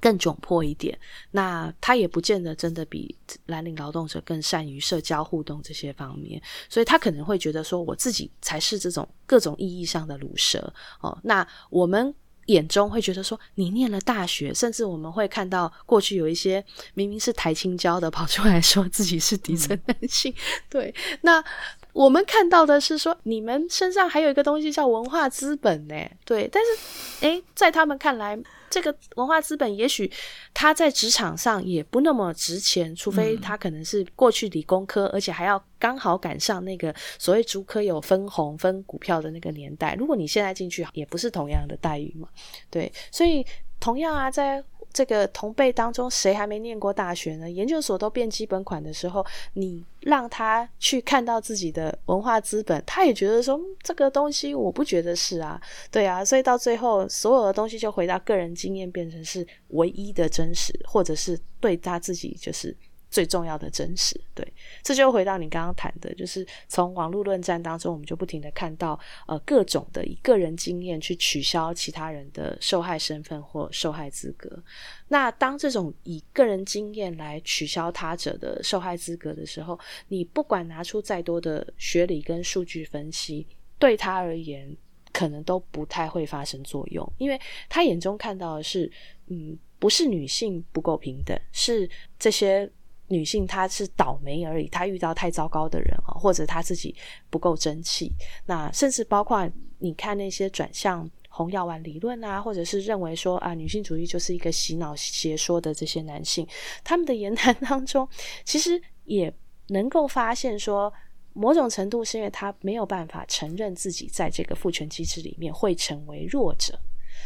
[0.00, 0.98] 更窘迫一点。
[1.30, 11.18] 那他也不见得真的比蓝领劳动者更善于社交互动这些方面，所以他可能会觉得说，我自己才是这种各种意义上的鲁蛇哦。
[11.22, 12.14] 那我们。
[12.46, 16.64] 眼中会觉得说，你念了大学，甚至我们会看到过去有一些
[16.94, 20.36] 明明是台青交的跑出来说自己是底层男性，嗯、
[20.68, 21.44] 对，那。
[21.92, 26.48] 我们看到的是说，你们身上还有一个东西叫文化资本呢，对。
[26.52, 28.38] 但是，诶，在他们看来，
[28.68, 30.10] 这个文化资本也许
[30.54, 39.94] 他在职场上也不那么值钱，除非他可能是过去理工科，而且还要刚好赶上那个所谓竹科有分红分股票的那个年代。
[39.98, 42.28] 如果你现在进去，也不是同样的待遇嘛，
[42.70, 42.92] 对。
[43.10, 43.44] 所以，
[43.78, 44.64] 同样啊，在。
[44.92, 47.50] 这个同辈当中，谁还没念过大学呢？
[47.50, 49.24] 研究所都变基本款的时候，
[49.54, 55.60] 你让他去看到自己的文化资本，他也觉得说，这个东西我不觉得是啊，
[55.90, 62.76] 对啊，所以到最后，所有的东西就回到个人经验，变成是唯一的真实，或者是对他自己就是。
[63.10, 64.46] 最重要的真实，对，
[64.84, 74.62] 这就回到你刚刚谈的，就是从网络论战当中，我们就不停地看到，呃，各种的以个人经验去取消其他人的受害身份或受害资格。
[75.08, 83.44] 那当这种以个人经验来取消他者的受害资格的时候，你不管拿出再多的学理跟数据分析，
[83.76, 84.76] 对他而言，
[85.12, 88.88] 可能都不太会发生作用，因为他眼中看到的是，
[89.26, 92.70] 嗯，不是女性不够平等，是这些。
[93.10, 96.94] 女性她是倒霉而已，她遇到太糟糕的人啊，或者她自己
[97.28, 98.12] 不够争气。
[98.46, 106.46] 那甚至包括你看那些转向红药丸理论啊，或者是认为说啊女性主义就是一个洗脑邪说的这些男性，
[106.84, 108.08] 他们的言谈当中，
[108.44, 109.32] 其实也
[109.66, 110.92] 能够发现说，
[111.32, 116.78] 某种程度是因为他没有办法承认自己在这个父权机制里面会成为弱者，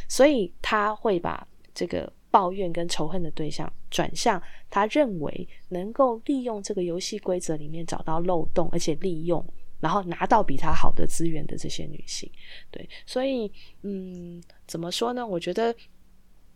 [0.08, 2.10] 所以他会把这个。
[2.34, 9.46] 抱怨跟仇恨的对象转向他认为能够利用这个游戏规则里面找到漏洞，而且利用，
[9.78, 12.28] 然后拿到比他好的资源的这些女性。
[12.72, 13.48] 对，所以
[13.82, 15.24] 嗯，怎么说呢？
[15.24, 15.72] 我觉得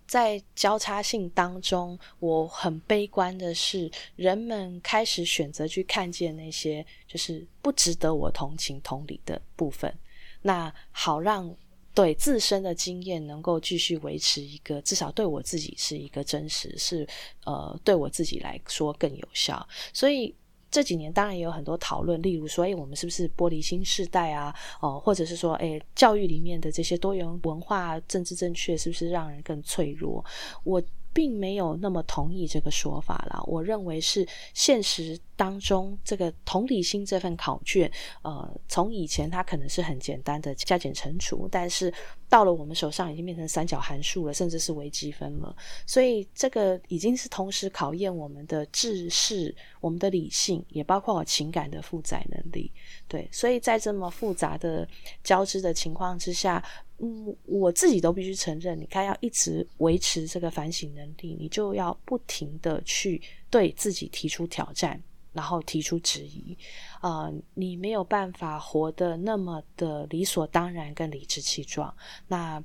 [0.08, 9.96] 在交叉性当中，我很悲观的是，人们开始选择去看见那些就是不值得我同情同理的部分，
[10.42, 11.56] 那好让。
[11.98, 17.04] 对自身的经验能够继续维持一个，至少对我自己是一个真实，是
[17.44, 19.68] 呃对我自己来说更有效。
[19.92, 20.32] 所以
[20.70, 24.54] 这几年当然也有很多讨论，例如说，哎，我们是不是玻璃心时代啊？
[24.80, 30.24] 哦、或者是说，哎，教育里面的这些多元文化、政治正确，是不是让人更脆弱？
[30.62, 30.80] 我
[31.18, 33.42] 并没有那么同意这个说法啦。
[33.48, 35.18] 我认为是现实。
[35.38, 37.88] 当中这个同理心这份考卷，
[38.22, 41.94] 呃，从以前它可能是很简单的加减乘除，但是
[42.28, 45.54] 到了我们手上已经变成三角函数了，甚至是微积分了。
[45.86, 52.72] 所以这个已经是同时考验我们的知识、我们的理性，也包括我情感的负载能力。
[53.06, 54.88] 对，所以在这么复杂的
[55.22, 56.60] 交织的情况之下，
[56.98, 63.20] 嗯，我自己都必须承认，你看要一直维持这个反省能力，你就要不停的去
[63.50, 65.02] 对自己提出挑战。
[65.30, 66.56] 然后提出质疑，
[67.00, 71.94] 啊、你没有办法活得那么的理所当然跟理直气壮，
[72.26, 72.60] 那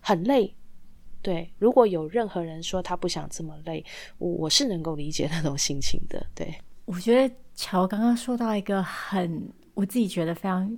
[0.00, 0.52] 很累。
[1.22, 3.84] 对，如果有任何人说他不想这么累，
[4.16, 6.26] 我我是能够理解那种心情的。
[6.34, 6.52] 对，
[6.86, 10.76] 我觉得乔刚刚说到一个很我自己觉得非常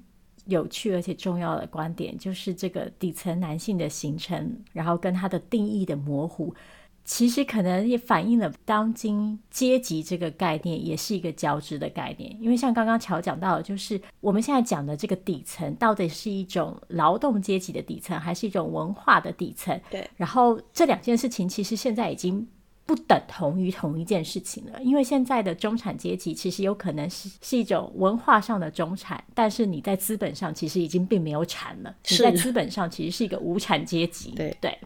[0.51, 6.55] 有趣而且重要的观点，就是这个底层男性的形成，然后跟他的定义的模糊。
[7.03, 19.80] 其实可能也反映了当今阶级这个概念也是一个交织的概念，因为像刚刚乔讲到的，就是我们现在讲的这个底层，到底是一种劳动阶级的底层，还是一种文化的底层？
[19.90, 20.09] 对。
[20.16, 22.46] 然后这两件事情其实现在已经
[22.91, 34.32] 不等同于同一件事情了，因为现在的中产阶级其实有可能是是一种文化上的中产，但是你在资本上其实已经并没有产了，你在资本上其实是一个无产阶级。
[34.32, 34.76] 对对。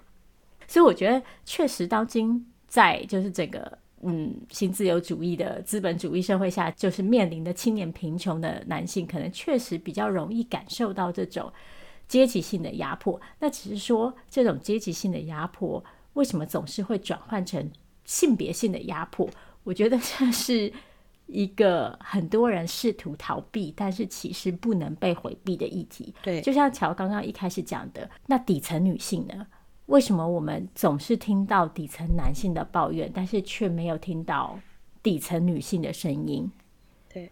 [0.69, 11.51] 所以我觉得，确实，当今在就是这个嗯新自由主义的资本主义社会下，就是面临的青年贫穷的男性，可能确实比较容易感受到这种
[12.07, 13.19] 阶级性的压迫。
[13.39, 15.83] 那只是说，这种阶级性的压迫
[16.13, 17.71] 为什么总是会转换成
[18.05, 19.29] 性别性的压迫，
[19.63, 20.73] 我觉得这是
[21.27, 26.15] 一个很多人试图逃避，但是其实不能被回避的议题。
[26.23, 29.47] 对，就像乔刚刚一开始讲的，那底层女性呢？
[29.87, 34.59] 为什么我们总是听到底层男性的抱怨，但是却没有听到
[35.03, 36.51] 底层女性的声音？
[37.13, 37.31] 对，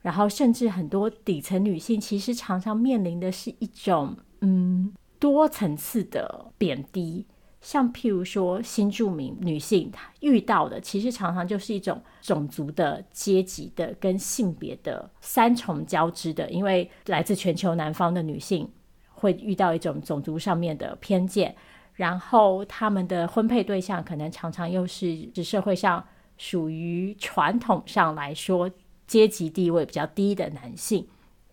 [0.00, 7.26] 然后甚至很多底层女性其实常常面临的是一种嗯多层次的贬低。
[7.60, 18.66] 像譬如说新住民女性她遇到的，其实常常就是一种种族的、阶级的跟性别的三重交织的，因为来自全球南方的女性
[19.08, 21.54] 会遇到一种种族上面的偏见，
[21.92, 26.02] 然后他们的婚配对象可能常常又是指社会上
[26.38, 28.70] 属于传统上来说
[29.06, 31.06] 阶级地位比较低的男性，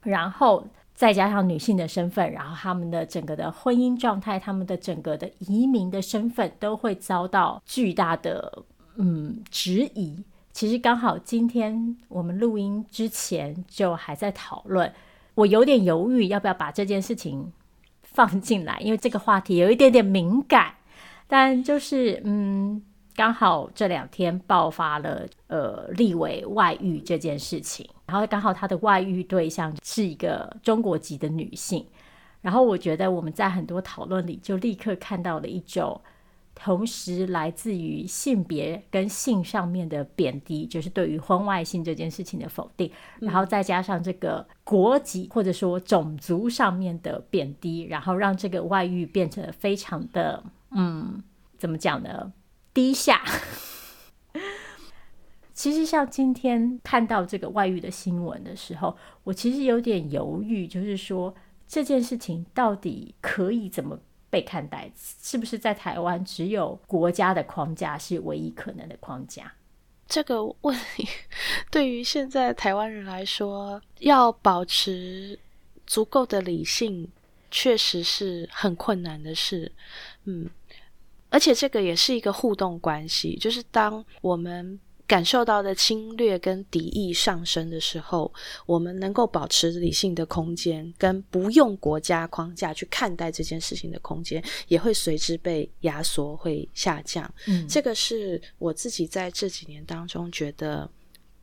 [0.03, 0.65] 然后。
[0.97, 8.63] 再加上女性的身份，然后他们的整个的婚姻状态，他们的整个的移民的身份，都会遭到巨大的
[8.95, 10.25] 嗯质疑。
[10.51, 14.91] 其实刚好今天我们录音之前就还在讨论，
[15.35, 17.53] 我有点犹豫要不要把这件事情
[18.01, 20.73] 放进来，因为这个话题有一点点敏感，
[21.27, 22.81] 但就是嗯。
[23.17, 31.85] 刚好这两天爆发了呃立委外遇这件事情，然后刚好他的外遇对象是一个中国籍的女性，
[32.41, 36.01] 然后我觉得我们在很多讨论里就立刻看到了一种
[36.55, 42.89] 同时来自于性别跟性上面的贬低，就是对于婚外性这件事情的否定，
[43.19, 51.21] 然后再加上这个国籍或者说种族上面的贬低，然后让这个外遇变成非常的嗯
[51.57, 52.31] 怎么讲呢？
[52.73, 53.21] 低下。
[55.57, 61.33] 其实像今天看到这个外遇的新闻的时候，我其实有点犹豫，就是说
[61.67, 63.99] 这件事情到底可以怎么
[64.29, 64.91] 被看待？
[64.95, 69.51] 是不是在台湾只有国家的框架是唯一可能的框架？
[70.07, 71.07] 这个问题
[71.71, 75.39] 对于现在台湾人来说，要保持
[75.87, 77.09] 足够的理性，
[77.49, 79.71] 确实是很困难的事。
[80.25, 80.47] 嗯。
[81.29, 88.31] 而且这个也是一个互动关系，就是当我们感受到的侵略跟敌意上升的时候，
[88.65, 97.33] 我们能够保持理性的空间，跟不用国家框架去看待这件事情的空间，也会随之被压缩，会下降。
[97.47, 100.89] 嗯，这个是我自己在这几年当中觉得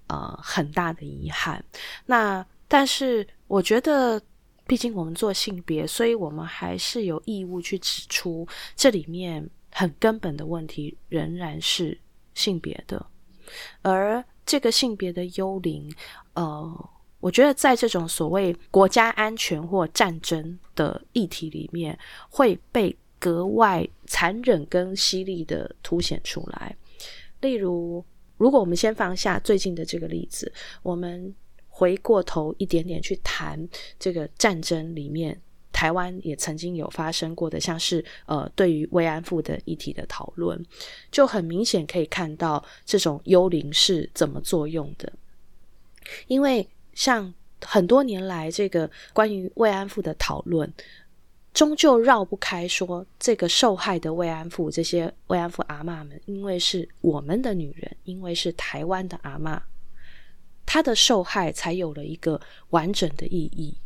[0.09, 1.65] 呃很大的遗憾。
[2.07, 4.21] 那但是我觉得，
[4.67, 8.47] 毕竟我们做性别，所以我们还是有义务去指出
[8.77, 9.49] 这里面。
[9.77, 11.99] 很根本的问题仍然是
[12.33, 13.05] 性别的，
[13.82, 15.90] 而这个性别的幽灵，
[16.34, 16.90] 呃，
[17.20, 26.76] 我觉得在这种所谓国家安全或战争的议题里面，会被格外残忍跟犀利的凸显出来。
[27.40, 28.05] 例如，
[28.36, 31.34] 如果我们先放下最近的这个例子，我们
[31.68, 33.68] 回过头一点点去谈
[33.99, 35.40] 这个战争里面。
[35.75, 40.64] 台湾也曾经有发生过的，像是呃，对于慰安妇的议题的讨论，
[41.11, 45.12] 就很明显可以看到这种幽灵是怎么作用的。
[46.29, 50.72] 因为像很多年来，这个关于慰安妇的讨论，
[51.53, 59.61] 终究绕不开说这个受害的慰安妇，这些慰安妇阿嬷们，因为是我们的女人，因为是台湾的阿嬷，
[60.64, 63.77] 她的受害才有了一个完整的意义，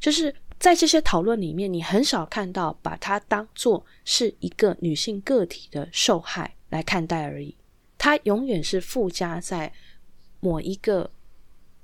[0.00, 0.34] 就是。
[0.58, 7.54] 在这些讨论里面，你很少看到把它当作是一个女性个体的受害来看待而已。
[7.98, 9.72] 它永远是附加在
[10.40, 11.10] 某一个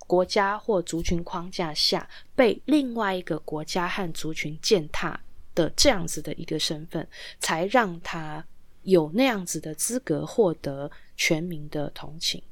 [0.06, 5.20] 国家或族群框架下，被另外一个国家和族群践踏
[5.54, 7.06] 的这样子的一个身份，
[7.38, 8.44] 才让他
[8.82, 12.42] 有那样子的资格获得全民的同情。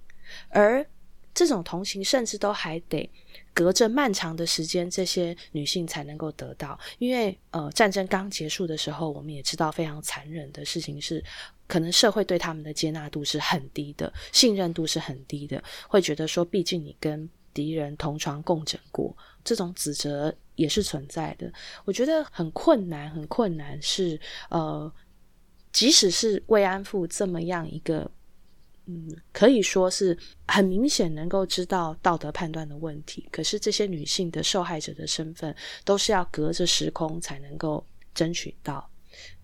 [0.48, 0.86] 而
[1.34, 3.10] 这种同情，甚至都还得。
[3.52, 6.78] 隔着漫长的时间，这些女性才能够得到。
[6.98, 11.22] 因为呃，战争刚结束的时候，我们也知道非常残忍的事情是，
[11.66, 21.52] 可能社会对他们的接纳度是很低的，信任度是很低的，会觉得说，毕竟你跟敌人同床共枕过，这种指责也是存在的。
[21.84, 24.92] 我觉得很困难，很困难是呃，
[25.72, 28.10] 即使是慰安妇这么样一个。
[28.92, 30.18] 嗯，可以说是
[30.48, 33.28] 很明显能够知道道德判断的问题。
[33.30, 38.90] 可是这些女性的受害者的身份，都是要隔着时空才能够争取到。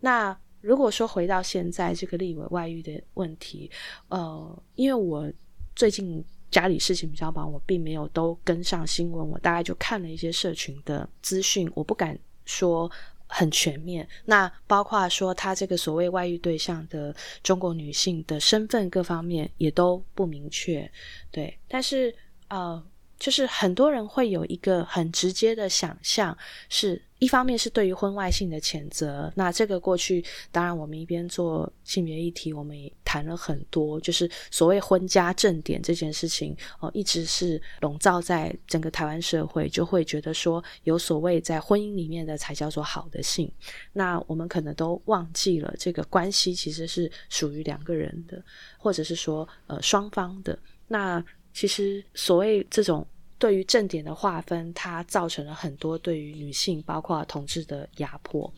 [0.01, 3.71] 那如果说回到现在这个立委外遇的问题，
[4.09, 5.31] 呃，因为我
[5.77, 12.91] 最近家里事情比较忙，我并没有都跟上新闻，我大概就看了一些社群的资讯，我不敢说
[13.27, 14.09] 很全面。
[14.25, 20.91] 那包括说他这个所谓外遇对象的中国女性的身份各方面也都不明确，
[21.31, 21.59] 对。
[21.69, 22.15] 但是
[22.49, 22.83] 呃。
[23.19, 26.37] 就是很多人会有一个很直接的想象，
[26.69, 29.33] 是一方面是对于婚外性的谴责。
[29.35, 43.51] 那这个过去，当然我们一边做性别议题，我们也谈了很多，就是所谓婚家正典这件事情，哦，一直是笼罩在整个台湾社会，就会觉得说有所谓在婚姻里面的才叫做好的性。
[43.95, 48.43] 那我们可能都忘记了，这个关系其实是属于两个人的，
[48.77, 50.59] 或者是说呃双方的。
[50.89, 51.25] 那
[51.57, 53.07] 其实，所谓这种
[53.39, 58.53] 对于正点的划分，它造成了很多对于女性，包括同志的压迫。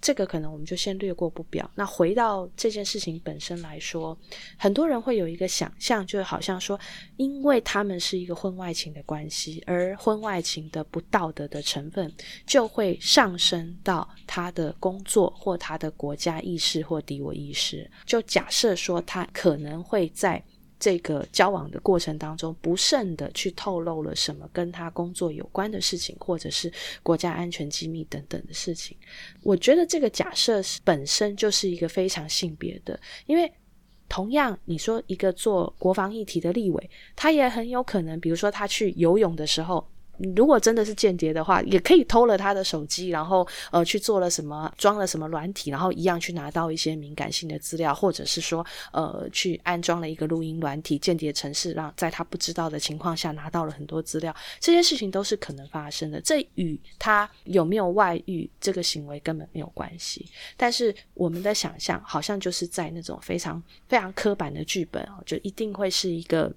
[0.00, 1.70] 这个可能我们就先略过不表。
[1.74, 4.18] 那回到这件事情本身来说，
[4.56, 6.80] 很多人会有一个想象，就好像说，
[7.18, 12.10] 因为他们是一个婚外情的关系，而婚外情的不道德的成分
[12.46, 17.90] 就会上升到他的工作或他的国家意识或敌我意识。
[18.06, 20.42] 就假设说，他可能会在。
[20.78, 26.70] 这个交往的过程当中，不慎的去透露了什么跟他工作有关的事情，或者是
[27.02, 28.96] 国家安全机密等等的事情。
[29.42, 33.50] 我觉得这个假设是本身就是一个非常性别的，因为
[34.08, 39.86] 同样你说一个做国防议题的立委，他也很有可能，比如说他去游泳的时候。
[40.34, 56.20] 如果真的是间谍的话，也可以偷了他的手机，然后呃去做了什么，装了什么软体，然后一样去拿到一些敏感性的资料，或者是说呃去安装了一个录音软体，间谍程式，让在他不知道的情况下拿到了很多资料，这些事情都是可能发生的。
[56.20, 60.26] 这与他有没有外遇这个行为根本没有关系。
[60.56, 66.52] 但是我们的想象好像就是在那种非常非常刻板的剧本哦，就一定会是一个。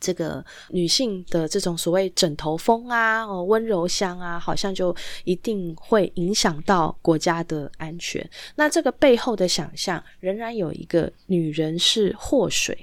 [0.00, 8.28] 这个女性的这种所谓枕头风啊，哦，温柔乡啊，好像就一定会影响到国家的安全。
[8.56, 12.76] 那这个背后的想象，仍然有一个女人是祸水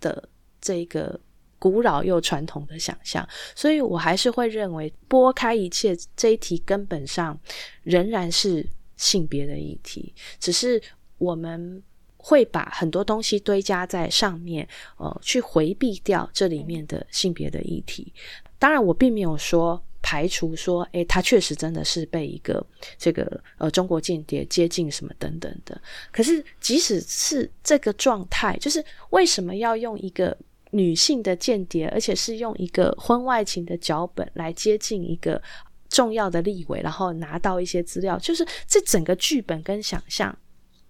[0.00, 0.26] 的
[0.60, 1.20] 这个
[1.58, 3.28] 古老又传统的想象。
[3.54, 7.38] 所以我还是会认为，拨开一切，这一题根本上
[7.82, 8.66] 仍然是
[8.96, 10.82] 性别的议题，只是
[11.18, 11.82] 我们。
[12.24, 14.66] 会把很多东西堆加在上面，
[14.96, 18.12] 呃，去回避掉这里面的性别的议题。
[18.60, 22.64] 当然，我并没有说排除说，诶，他确实真的是被一个
[22.96, 25.80] 这个呃中国间谍接近什么等等的。
[26.12, 30.36] 可是，即使是这个状态，就是为什么要用一个
[30.70, 35.42] 女性的间谍，而且是用一个婚外情的脚本来接近一个
[35.88, 40.38] 重要的立委，然后拿到一些资料，就是这整个剧本跟想象。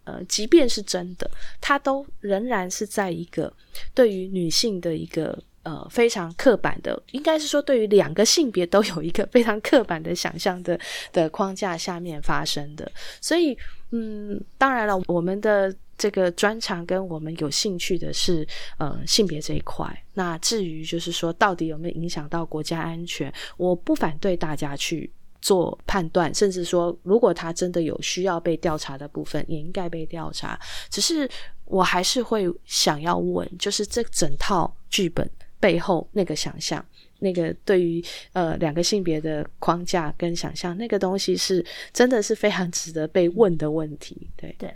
[0.04, 1.30] 呃，即便是真的，
[1.60, 3.52] 它都仍然是在一个
[3.94, 10.78] 对于女性的一个呃非常刻板的，应该是说对于两个性别都有一个非常刻板的想象的
[11.12, 12.90] 的框架下面发生的。
[13.20, 13.56] 所以，
[13.90, 18.46] 嗯，当然了，我们的这个专长跟我们有兴趣的是
[18.78, 19.86] 呃性别这一块。
[20.14, 25.08] 那至于就是说到底有没有影响到国家安全，我不反对大家去。
[25.42, 30.58] 做判断，甚至说，如果他真的有需要被调查的部分，也应该被调查。
[30.88, 31.28] 只是
[31.66, 35.28] 我还是会想要问，就是这整套剧本
[35.58, 36.82] 背后那个想象，
[37.18, 44.30] 那个对于呃两个性别的框架跟想象，那个东西是真的是非常值得被问的问题。
[44.36, 44.72] 对对，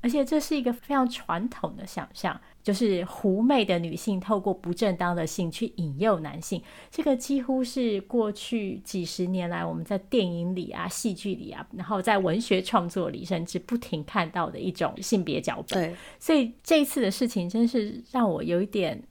[0.00, 2.38] 而且这是一个非常传统的想象。
[2.68, 15.82] 就是狐媚的女性透过不正当的性去引诱男性，这个几乎是过去几十年来我们在电影里啊、戏剧里啊，然后在文学创作里甚至不停看到的一种性别脚本。
[15.82, 19.02] 对，所以这一次的事情真是让我有一点，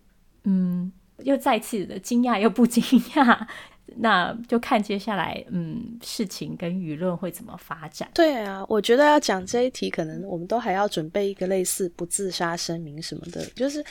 [0.44, 0.92] 嗯，
[1.24, 3.48] 又再次的惊讶又不惊讶。
[3.96, 8.10] 那就看接下来，嗯，事情跟舆论会怎么发展。
[8.14, 13.44] 对啊，我觉得要讲这一题，可能我们都还要准备一个类似不自杀声明什么的。
[13.56, 13.84] 就是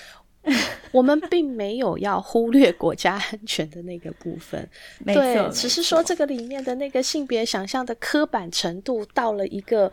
[0.93, 4.69] 我们并没有要忽略国家安全的那个部分，
[5.05, 9.91] 对，只是说这个里面的那个性别想象的刻板程度到了一个，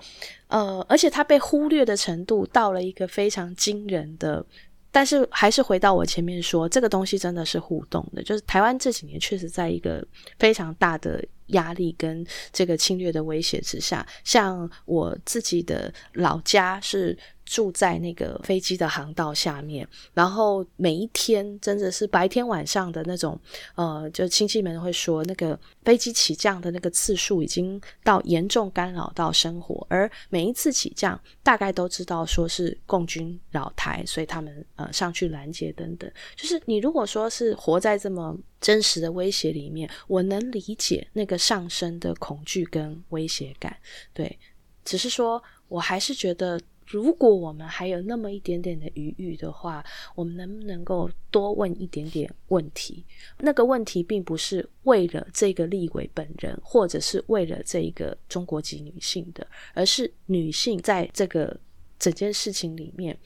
[0.50, 4.46] 呃，而且它被忽略的程度到了一个非常惊人的。
[4.94, 8.22] 但是还是回到我前面说，这个东西真的是互动的。
[8.22, 10.06] 就是台湾这几年确实在一个
[10.38, 14.06] 非常大的压力跟这个侵略的威胁之下。
[14.24, 17.18] 像我自己的老家是
[17.54, 23.40] 住在那个飞机的航道下面，然后每一天真的是白天晚上的那种，
[23.76, 36.12] 呃，就亲戚们会说，那个飞机起降的那个次数已经到严重干扰到生活，而每一次起降，大概都知道说是共军扰台，所以他们呃上去拦截等等。
[36.36, 43.78] 就是你如果说是活在这么真实的威胁里面，我能理解那个上升的恐惧跟威胁感，
[44.12, 44.40] 对，
[44.84, 46.60] 只是说我还是觉得。
[46.94, 49.84] 如果我们还有那么一点点的余裕的话，
[50.14, 53.04] 我们能不能够多问一点点问题？
[53.40, 61.60] 那个问题并不是为了这个立委本人，或者是为了这一个中国籍女性的，而是女性在这个
[61.98, 63.18] 整件事情里面，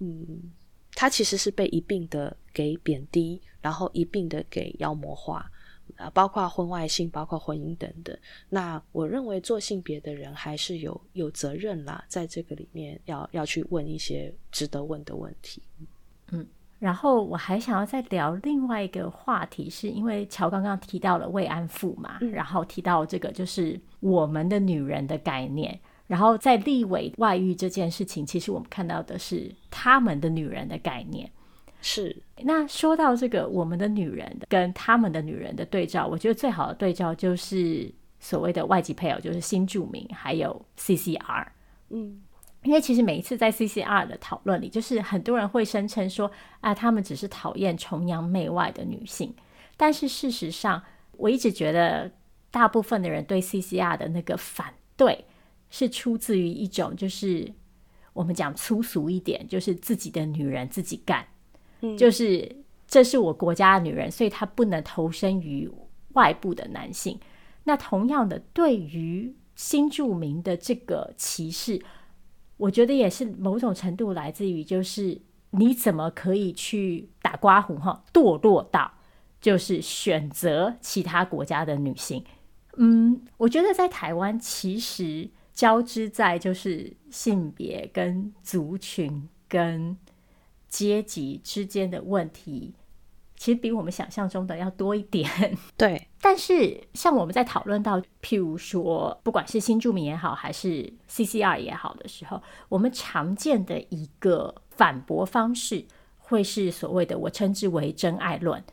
[0.00, 0.50] 嗯，
[0.96, 5.48] 她其实是被一并的给贬低，然后一并的给妖魔化。
[5.96, 8.16] 啊，包括婚外性，包括婚姻等等。
[8.48, 15.62] 那我认为做性别的人还是有有责任啦，在这个里面要要去问一些值得问的问题。
[16.30, 16.46] 嗯，
[16.78, 31.30] 然后我还想要再聊另外一个话题，是因为乔刚刚提到了慰安妇嘛，嗯，然后提到这个就是我们的女人的概念，然后在立委外遇这件事情，其实我们看到的是他们的女人的概念。
[31.84, 41.46] 是，那说到这个，我们的女人跟他们的女人的对照，我觉得最好的对照就是所谓的外籍配偶，就是新住民，还有 CCR。
[41.90, 42.22] 嗯，
[42.62, 46.30] 因为其实每一次在 CCR 的讨论里，就是很多人会声称说
[46.60, 49.34] 啊，他们只是讨厌崇洋媚外的女性，
[49.76, 50.80] 但是事实上，
[51.16, 52.12] 我一直觉得
[52.52, 55.24] 大部分的人对 CCR 的那个反对，
[55.68, 57.52] 是出自于一种就是
[58.12, 61.26] 我们讲粗俗一点，就是自己的女人自己干。
[61.98, 62.56] 就是
[62.86, 65.70] 这是我国家的女人，所以她不能投身于
[66.12, 67.18] 外部的男性。
[67.64, 71.82] 那同样的，对于新住民的这个歧视，
[72.56, 75.20] 我觉得也是某种程度来自于，就是
[75.50, 78.92] 你怎么可以去打刮胡哈，堕落到
[79.40, 82.24] 就是选择其他国家的女性？
[82.76, 89.96] 嗯，我觉得在台湾其实交织在就是性别跟族群跟。
[90.72, 92.74] 阶级之间的问题，
[93.36, 95.30] 其实比我们想象中的要多一点。
[95.76, 105.84] 对，但是像我们在讨论到，譬如说，不管是新住民也好，还是 CCR 也好的时候，我们常见的一个反驳方式，
[106.16, 108.64] 会是所谓的我称之为真爱论，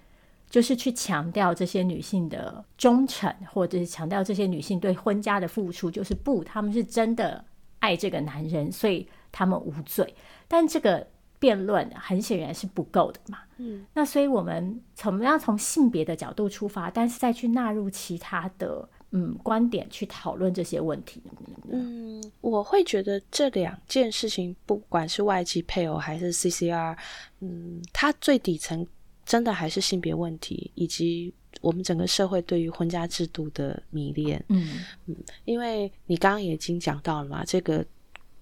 [0.49, 7.43] 就是去强调这些女性的忠诚，或者是强调这些女性对婚家的付出，就是不，他们是真的
[7.79, 10.15] 爱这个男人，所以他们无罪。
[10.47, 11.05] 但这个。
[11.39, 21.23] 辩论很显然是不够的嘛，嗯，那所以我们怎么样从性别的角度出发，但是再去纳入其他的嗯观点去讨论这些问题。
[21.71, 26.97] 嗯，我会觉得这两件事情，不管是外籍配偶还是 CCR，
[27.39, 28.85] 嗯，它最底层
[29.25, 34.43] 真的还是性别问题，以及我们整个社会对于婚家制度的迷恋。
[34.49, 35.15] 嗯嗯，
[35.45, 37.85] 因为你刚刚也已经讲到了嘛，这个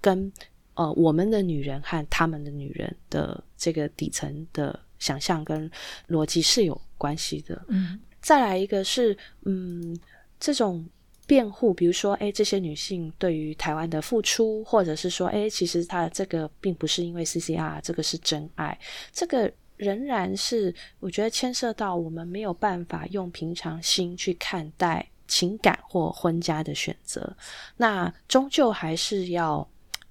[0.01, 0.33] 跟。
[0.77, 5.69] 呃，我们的女人和他们的女人的这个底层的想象跟
[6.07, 7.59] 逻辑是有关系的。
[7.67, 9.99] 嗯，再来一个是，嗯，
[10.39, 10.87] 这种
[11.25, 18.79] 辩护，比如说，哎，这些女性对于台湾的付出，或者是说，哎，其实她这个并不是因为 CCR，这个是真爱，
[19.11, 27.35] 这个仍然是我觉得牵涉到我们没有办法用平常心去看待情感或婚家的选择，
[27.77, 29.67] 那终究还是要。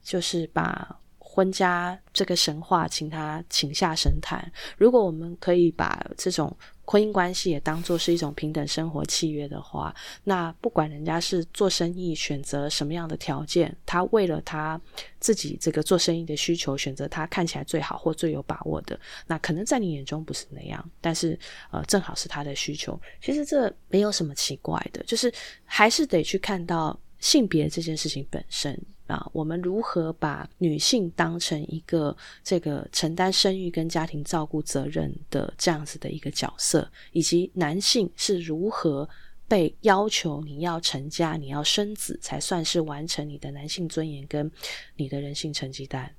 [0.07, 4.51] 就是把婚家这个神话，请他请下神坛。
[4.79, 14.81] 如果我们可以把这种婚姻关系也当作是一种平等生活契约的话，那不管人家是做生意选择什么样的条件，他为了他
[15.19, 21.39] 自己这个做生意的需求，选择他看起来最好或最有把握的，那可能在你眼中不是那样，但是
[21.73, 22.99] 呃，正好是他的需求。
[23.21, 25.31] 其实这没有什么奇怪的，就是
[25.65, 28.81] 还是得去看到性别这件事情本身。
[29.07, 39.09] 啊，我们如何把女性当成一个这个承担生育跟家庭照顾责任的这样子的一个角色，以及男性是如何
[39.47, 44.51] 被要求你要成家、你要生子才算是完成你的男性尊严跟
[44.97, 46.13] 你的人性成绩单？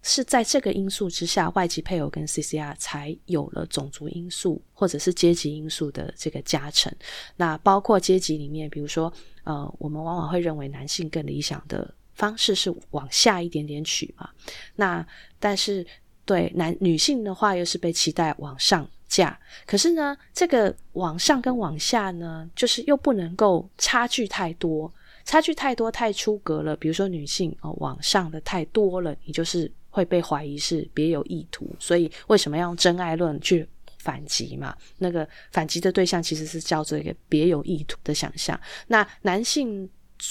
[0.00, 6.90] 是在这个因素之下，外籍配偶跟 CCR 才有了种族因素或者是阶级因素的这个加成。
[7.36, 9.12] 那包括阶级里面，比如说，
[9.42, 11.92] 呃，我们往往会认为男性更理想的。
[12.18, 14.28] 方式是往下一点点取嘛，
[14.74, 15.06] 那
[15.38, 15.86] 但是
[16.24, 19.38] 对男女性的话，又是被期待往上嫁。
[19.64, 24.92] 可是呢，这个往上跟往下呢，就是又不能够差距太多。
[25.24, 31.70] 差距太多太出格了，比如说女性哦往上的太多了，你就是会被怀疑是别有意图。
[31.78, 34.74] 所以为什么要用真爱论去反击嘛？
[34.96, 38.58] 那个反击的对象其实是叫做一个别有意图的想象。
[38.86, 39.88] 那男性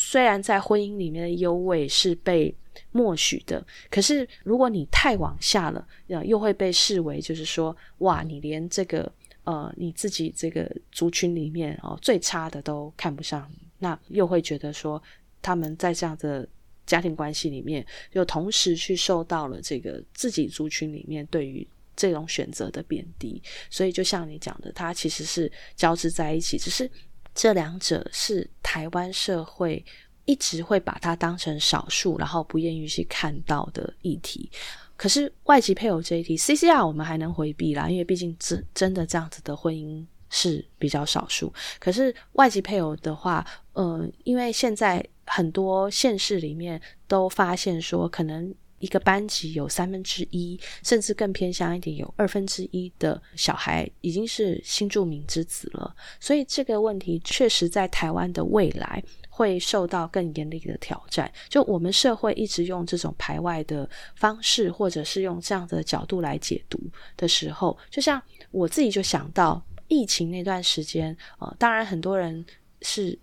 [0.10, 2.56] 虽然在婚姻里面的优位是被
[2.94, 5.86] 默许的，可是如果你太往下了，
[6.24, 9.12] 又会被视为就是说，哇，你连这个
[9.44, 15.04] 呃你自己这个族群里面哦最差的都看不上，那又会觉得说
[15.42, 16.48] 他们在这样的
[16.86, 26.90] 家庭关系里面，又同时去受到了这个自己族群里面对于这种选择的贬低，所以就像你讲的，它其实是交织在一起，只是
[27.38, 29.86] 这两者是台湾社会。
[30.30, 34.52] 一直会把它当成少数，然后不愿意去看到的议题。
[34.98, 41.54] 可是外籍配偶这一题，CCR 我们还能回避啦，因为毕竟真真的这样子的婚姻是比较少数。
[41.80, 55.96] 可是外籍配偶的话，呃，因为现在很多县市里面都发现说，可能一个班级有三分之一，甚至更偏向一点，有二分之一的小孩已经是新住民之子了。
[56.20, 59.04] 所以这个问题确实在台湾的未来。
[59.30, 61.32] 会受到更严厉的挑战。
[61.48, 66.80] 就我们社会一直用这种排外的方式，或者是用这样的角度来解读
[67.16, 68.20] 的时候，就像
[68.50, 72.44] 我自己就想到疫情那段时间，呃，当然很多人
[72.82, 73.16] 是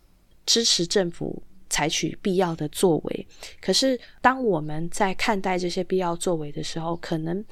[0.46, 1.42] 支持政府
[1.74, 3.26] 采取必要的作为，
[3.60, 7.44] 可是当我们在看待这些必要作为的时候，可能。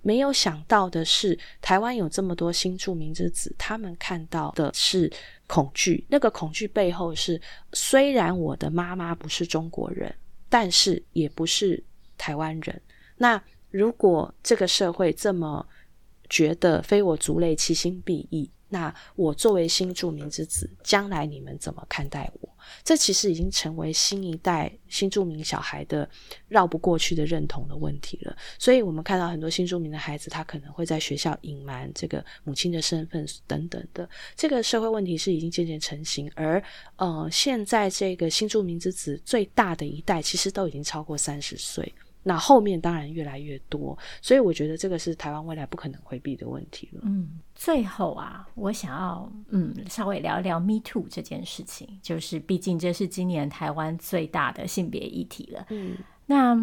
[0.00, 5.12] 没有想到的是，台湾有这么多新住民之子，他们看到的是
[5.48, 6.06] 恐惧。
[6.08, 7.38] 那个恐惧背后是，
[7.72, 10.14] 虽然我的妈妈不是中国人，
[10.48, 11.82] 但是也不是
[12.16, 12.80] 台湾人。
[13.16, 15.66] 那如果这个社会这么
[16.30, 18.48] 觉得非我族类，其心必异。
[18.68, 22.48] 那我作为新住民之子，将来你们怎么看待我？
[22.84, 26.08] 这其实已经成为新一代新住民小孩的
[26.48, 28.36] 绕不过去的认同的问题了。
[28.58, 34.08] 所以，我们看到很多新住民的孩子，他可能会在学校隐瞒这个母亲的身份等等的。
[34.36, 36.62] 这个社会问题是已经渐渐成型，而
[36.96, 41.90] 呃，现在这个新住民之子最大的一代，其实都已经超过三十岁。
[42.22, 47.00] 那后面当然越来越多，所以我觉得这个是台湾未来不可能回避的问题了。
[47.04, 55.66] 嗯，最后啊，我想要嗯稍微聊一聊 Me Too 这件事情，就是毕竟这是今年台湾最大的性别议题了。
[55.70, 55.96] 嗯，
[56.26, 56.56] 那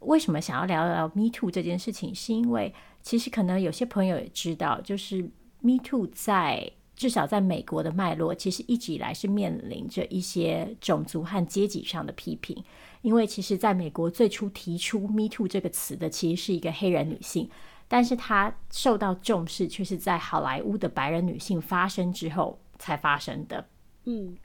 [0.00, 2.14] 为什么想要聊聊 Me Too 这件事情？
[2.14, 2.72] 是因为
[3.02, 5.22] 其实可能有些朋友也知道，就是
[5.60, 12.62] Me Too 在至少在美国的脉络，其实一直以来是面临着一些种族和阶级上的批评。
[13.02, 17.48] 因为其实，在美国最初提出 “Me Too” 这个词的，其实是一个黑人女性，
[17.88, 23.66] 但是她受到重视，却是在好莱坞的白人女性发生之后才发生的。
[24.04, 24.36] 嗯，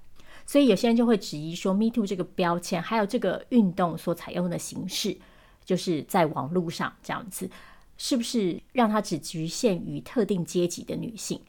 [0.46, 5.18] 所以有些人就会质疑说，“Me Too” 这个标签，还有这个运动所采用的形式，
[5.66, 7.50] 就是在网络上这样子，
[7.98, 11.42] 是不是让它只局限于特定阶级的女性？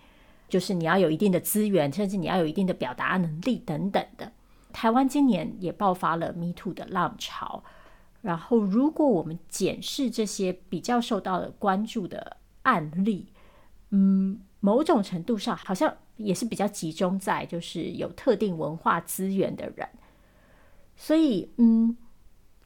[0.49, 4.33] 就是你要有一定的资源，甚至你要有一定的表达能力等等的。
[4.79, 7.65] 台湾今年也爆发了 Me Too 的浪潮，
[8.21, 13.33] 然后如果我们检视这些比较受到的关注的案例，
[13.89, 19.89] 嗯，某种程度上好像也是比较集中在就是有特定文化资源的人，
[20.95, 21.97] 所以嗯，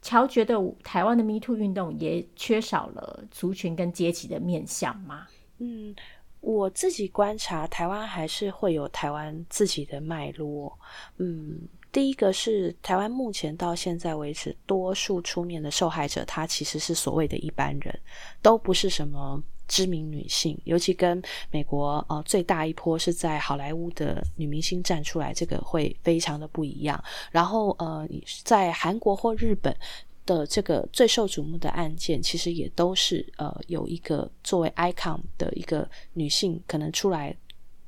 [0.01, 5.27] 乔觉得台湾的 Me Too 运动也缺少了族群跟阶级的面向吗？
[5.59, 5.95] 嗯，
[6.41, 10.77] 我自己观察台湾还是会有台湾自己的脉络，
[11.15, 11.69] 嗯。
[11.91, 17.99] 第一个是台湾目前到现在为止，多数出面的受害者，她其实是所谓的一般人，
[18.41, 27.01] 都不是什么知名女性，尤其跟美国呃最大一波是在好莱坞的女明星站出来，这个会非常的不一样。
[27.29, 28.07] 然后呃，
[28.43, 29.75] 在韩国或日本
[30.25, 37.35] 的这个最受瞩目的案件，其实也都是呃有一个作为 icon 的一个女性可能出来。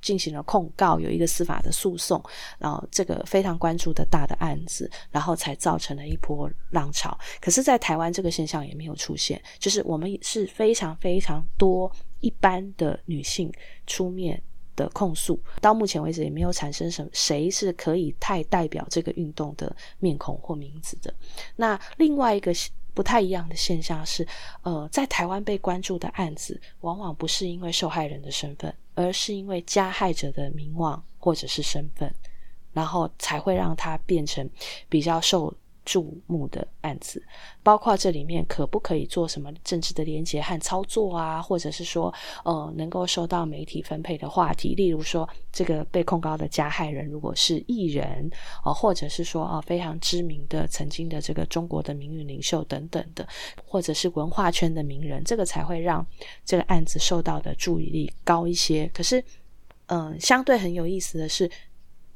[0.04, 2.24] 进行了控告，有一个司法的诉讼，
[2.60, 7.18] 然后这个非常关注的大的案子，然后才造成了一波浪潮。
[7.41, 13.51] 可是，在台湾这个现象也没有出现，就是我们是非常非常多一般的女性
[13.88, 14.39] 出面
[14.76, 21.12] 的控诉，到目前为止也没有产生什么谁是可以太代表这个运动的面孔或名字的。
[21.56, 22.54] 那另外一个。
[22.95, 24.24] 不太一样的现象是，
[24.62, 32.14] 呃，在台湾被关注的案子，往往不是因为受害人的身份，而是因为加害者的名望或者是身份，
[32.72, 34.50] 然后才会让他变成
[34.89, 35.54] 比较受
[35.86, 37.22] 注目的案子，
[37.62, 42.14] 包括这里面可不可以做什么政治的连结和操作啊，或者是说，
[42.46, 48.30] 呃，能够受到媒体分配的话题，例如说，这个被控告的加害人如果是艺人，
[48.66, 53.28] 呃，或者是说啊、呃，非常知名的曾经的这个中国的名誉领袖等等的，
[53.66, 56.06] 或者是文化圈的名人，这个才会让
[56.46, 58.90] 这个案子受到的注意力高一些。
[58.94, 59.24] 可是，
[59.88, 61.50] 嗯、相对很有意思的是。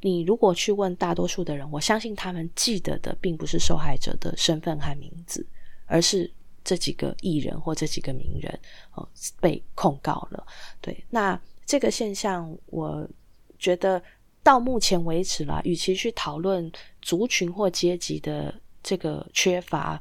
[0.01, 5.43] 你如果去问大多数的人，我相信他们记得的并不是受害者的身份和名字，
[5.87, 6.31] 而是
[6.63, 8.59] 这几个艺人或这几个名人
[8.93, 9.07] 哦
[9.39, 10.45] 被控告了。
[10.79, 13.09] 对，那这个现象，我
[13.57, 13.99] 觉得
[14.43, 16.71] 到目前为止啦，与其去讨论
[17.01, 19.99] 族群或阶级的这个缺乏，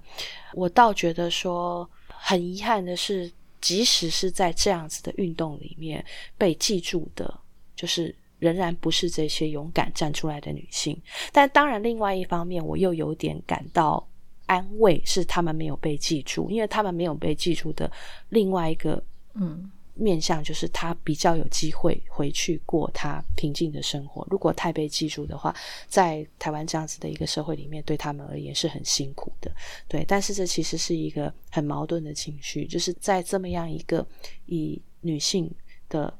[0.52, 3.32] 我倒觉得说很遗憾的是，
[3.62, 6.04] 即使是在这样子的运动里面
[6.36, 7.40] 被记住的，
[7.74, 8.14] 就是。
[8.38, 11.00] 仍然不是这些勇敢站出来的女性，
[11.32, 14.06] 但当然，另外一方面，我又有点感到
[14.44, 17.90] 安慰，是她们没有被记住，因为她们没有被记住的
[18.28, 19.02] 另外一个
[19.34, 24.26] 嗯面向，就是她比较有机会回去过她平静的生活。
[24.30, 25.56] 如果太被记住的话，
[25.88, 29.50] 在台湾这样子的一个社会里面，对他们而言是很辛苦的。
[29.88, 34.06] 对，但是这其实是一个很矛盾的情绪，就是在这么样一个
[34.44, 35.50] 以女性
[35.88, 36.12] 的。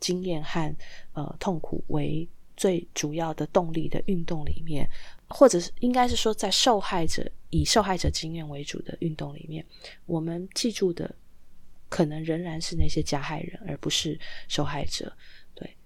[0.00, 0.74] 经验和
[1.12, 4.88] 呃痛苦为最主要的动力的运动里面，
[5.28, 9.64] 或者是应该是说，在受害者以受害者经验为主的运动里面，
[10.06, 11.14] 我们记住的
[11.88, 14.18] 可能仍然是那些加害人，而不是
[14.48, 15.12] 受害者。
[15.54, 15.76] 对，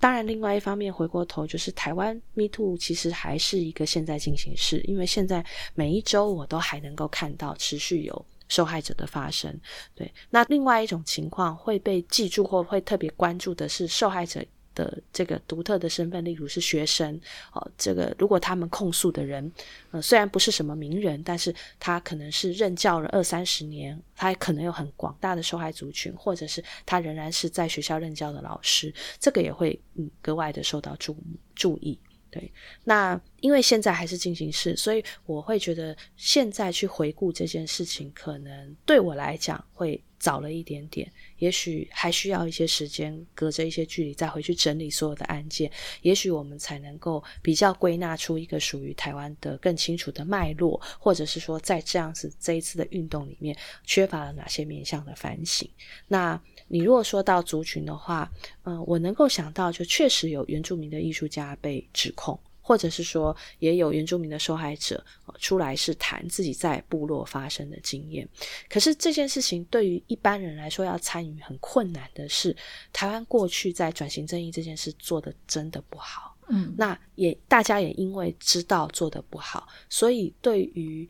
[0.00, 5.44] 当然，另外一方面，回过头就是台湾 Me Too 其实还是一个现在进行式，因为现在
[5.74, 8.26] 每一周我都还能够看到持续有。
[8.50, 9.58] 受害者的发生，
[9.94, 10.12] 对。
[10.28, 14.44] 那另外一种情况会被记住或会特别关注的是受害者
[14.74, 17.18] 的这个独特的身份，例如是学生
[17.52, 17.70] 哦。
[17.78, 19.50] 这个如果他们控诉的人，
[19.92, 31.16] 呃，虽然不是什么名人，但是他可能是任教了二三十年，他可能有很广大的受害族群，或者是他仍然是在学校任教的老师，这个也会嗯格外的受到注
[31.54, 31.98] 注意。
[32.30, 32.52] 对，
[32.84, 45.70] 那因为现在还是进行式，所以我会觉得现在去回顾这件事情，可能对我来讲会早了一点点，也许还需要一些时间，隔着一些距离再回去整理所有的案件，
[46.02, 55.68] 也许我们才能够比较归纳出一个属于台湾的更清楚的脉络，或者是说在这样子这一次的运动里面缺乏了哪些面向的反省。
[56.06, 56.38] 那
[56.68, 58.30] 你如果说到族群的话，
[58.64, 62.38] 嗯、我能够想到，就确实有原住民的艺术家被指控，
[62.70, 65.04] 或者是说也有原住民的受害者
[65.40, 68.28] 出来是谈自己在部落发生的经验。
[68.68, 72.56] 可是这件事情对于一般人来说要参与很困难的是，
[72.92, 76.36] 台湾过去在转型正义这件事做的真的不好。
[76.48, 81.08] 嗯，那也大家也因为知道做得不好，所以对于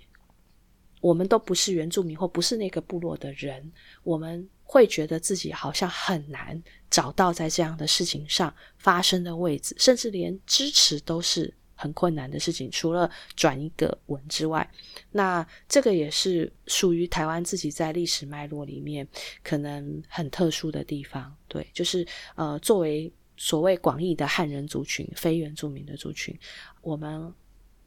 [1.03, 3.71] 我们都不是原住民或不是那个部落的人，
[4.03, 4.49] 我们。
[4.73, 12.71] 会觉得自己好像很难找到在这样的事情上发生的位置，甚至连支持都是很困难的事情。
[12.71, 14.71] 除了转一个文之外，
[15.11, 19.05] 那这个也是属于台湾自己在历史脉络里面
[19.43, 21.37] 可能很特殊的地方。
[21.49, 22.07] 对，就是
[22.37, 26.39] 呃，作为所谓广义的汉人族群、非原住民的族群，
[26.81, 27.35] 我们。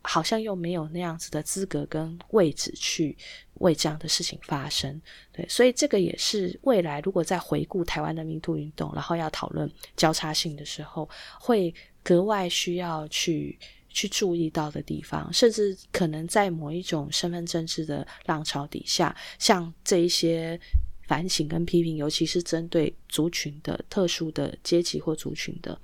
[0.04, 3.18] 好像又没有那样子的资格跟位置去
[3.56, 5.02] 为这样的事情发生，
[5.32, 11.74] 对，所以这个也是未来如果在回顾台湾的民主运动，然后要讨论交叉性的时候，会
[12.04, 20.60] 格外需要去去注意到的地方，甚至可能在某一种身份政治的浪潮底下，像这一些
[21.08, 25.80] 反省跟批评，尤其是针对族群的特殊的阶级或族群的，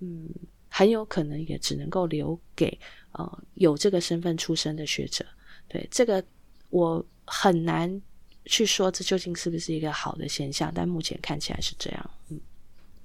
[0.00, 0.28] 嗯，
[0.68, 2.76] 很有可能也只能够留给。
[3.12, 5.24] 呃，有这个身份出身的学者，
[5.68, 6.22] 对这个
[6.70, 8.00] 我很难
[8.46, 12.10] 去说这究竟是不是一个好的现象，但目前看起来是这样。
[12.28, 12.40] 嗯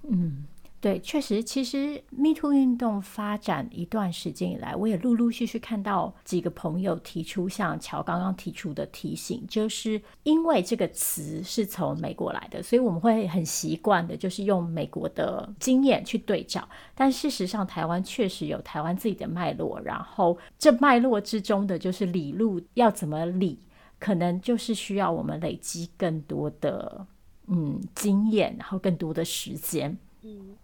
[0.04, 0.46] 嗯。
[0.80, 16.66] 对，确实，其实 Me Too 运动发展一段时间以来，我也陆陆续续看到几个朋友提出像乔刚刚提出的提醒，就是因为这个词是从美国来的，所以我们会很习惯的，就是用美国的经验去对照。
[16.94, 23.58] 但事实上，台湾确实有台湾自己的脉络，然后这脉络之中的就是理路要怎么理，
[23.98, 27.04] 可能就是需要我们累积更多的
[27.48, 30.56] 嗯经验，然后更多的时间，嗯。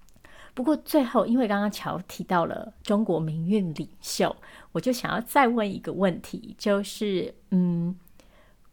[0.53, 4.35] 不过最后，因为刚刚乔提到了中国民运领袖，
[4.71, 7.95] 我就想要再问一个问题，就是嗯，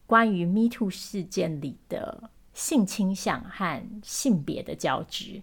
[0.06, 5.40] 关于 Me Too 事件里的性倾向和性别的交织，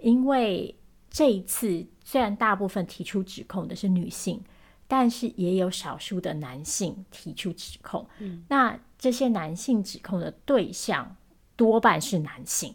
[0.00, 0.74] 因为
[1.10, 4.42] 这一次虽然大部分提出指控的是女性，
[4.88, 8.08] 但是也有少数的男性提出指控。
[8.18, 11.16] 嗯，那这些男性指控的对象
[11.54, 12.74] 多半是男性，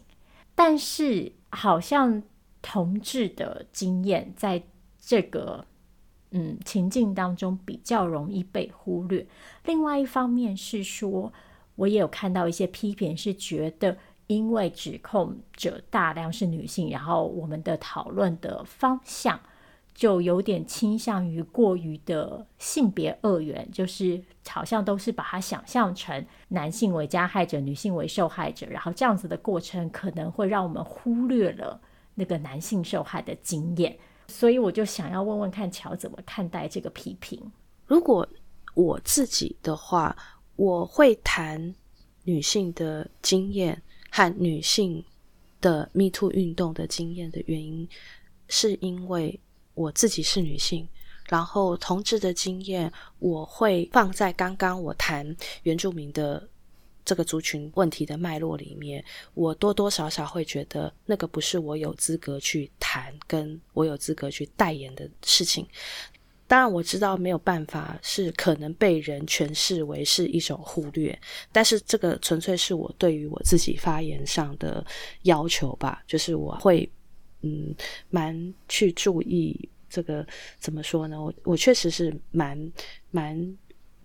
[0.54, 2.22] 但是好像
[2.62, 4.62] 同志的经验在
[4.98, 5.66] 这个
[6.30, 9.26] 嗯情境当中比较容易被忽略。
[9.64, 11.30] 另外一方面是说，
[11.74, 13.98] 我也有看到一些批评，是觉得
[14.28, 19.38] 因为指控者大量是女性，然后我们的讨论的方向。
[19.94, 31.78] 就有点倾向于过于的性别二元，就是好像都是把它想象成男性为加害者，女性为受害者，然后这样子的过程可能会让我们忽略了
[32.14, 33.98] 那个男性受害的经验。
[34.28, 37.40] 所以我就想要问问看乔怎么看待这个批评？
[37.86, 38.26] 如果
[38.74, 40.16] 我自己的话，
[40.56, 41.74] 我会谈
[42.24, 45.04] 女性的经验和女性
[45.60, 47.88] 的 Me Too 运动的经验的原因，
[48.48, 49.38] 是因为。
[49.74, 50.86] 我自己是女性，
[51.30, 56.46] 然后同志的经验，我会放在刚刚我谈原住民的
[57.04, 59.04] 这个族群问题的脉络里面。
[59.34, 65.66] 我多多少少会觉得，那个不是我有资格去谈，跟我有资格去代言的事情。
[66.46, 71.18] 当然，我知道没有办法，是可能被人诠释为是一种忽略，
[71.50, 74.84] 但是这个纯粹是我对于我自己发言上的
[75.22, 76.90] 要求吧，就是我会。
[77.44, 77.74] 嗯，
[78.08, 80.24] 蛮去注意这个
[80.60, 81.20] 怎么说呢？
[81.20, 82.72] 我我确实是蛮
[83.10, 83.58] 蛮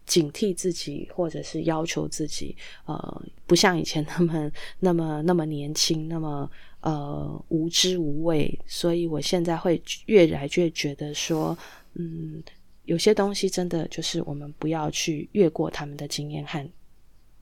[0.07, 6.49] 警惕自己，或者是要求自己，呃，不像以前那么那么那么年轻，那么
[6.79, 8.59] 呃无知无畏。
[8.65, 11.55] 所以我现在会越来越觉得说，
[11.93, 12.41] 嗯，
[12.85, 16.67] 有些东西真的就是我们不要去越过他们的经验和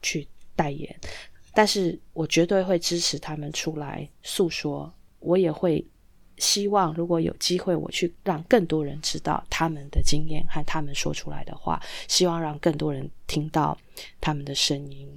[0.02, 0.94] 去代言，
[1.54, 4.92] 但是我绝对会支持他们出来诉说。
[5.20, 5.84] 我也会
[6.38, 13.78] 希望，如果有机会，我去让更多人知道他们的经验和他们说出来的话，希望让更多人听到
[14.20, 15.08] 他们的声音。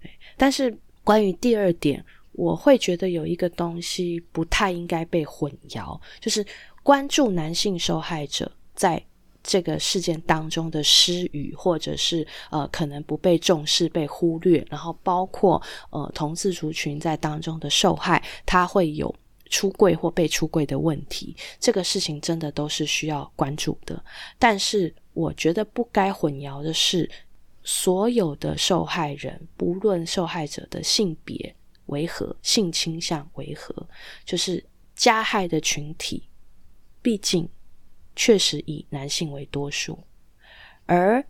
[0.00, 6.46] 对但是关于第二点，我会觉得有一个东西不太应该被混淆，就是
[6.82, 9.02] 关注男性受害者在
[9.42, 15.60] 这个事件当中的失语，或者是呃可能不被重视、被忽略，然后包括
[15.90, 19.12] 呃同志族群在当中的受害，他会有。
[19.50, 24.02] 出柜或被出柜的问题，这个事情真的都是需要关注的。
[24.38, 27.10] 但是，我觉得不该混淆的是，
[27.64, 31.54] 所有的受害人，不论受害者的性别
[31.86, 33.74] 为何、性倾向为何，
[34.24, 36.22] 就是加害的群体，
[37.02, 37.48] 毕竟
[38.14, 39.98] 确实以男性为多数。
[40.86, 41.24] 而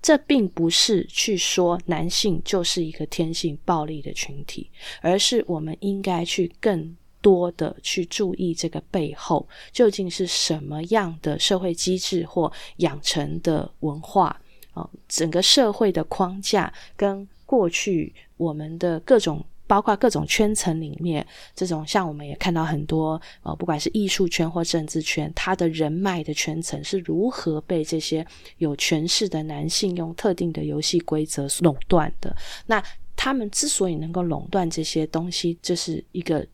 [0.00, 6.96] 这并不是去说男性就是一个天性暴力的群体，而是我们应该去更。
[7.26, 14.40] 多的去注意这个背后究竟是什么样的社会机制或养成的文化
[14.74, 28.24] 啊、整个社会的框架跟过去我们的各种，包括各种圈层里面，这种像我们也看到很多呃，不管是艺术圈或政治圈，他的人脉的圈层是如何被这些
[28.58, 32.36] 有权势的男性用特定的游戏规则垄断的。
[32.66, 32.80] 那
[33.16, 36.46] 他们之所以能够垄断这些东西，这是一个。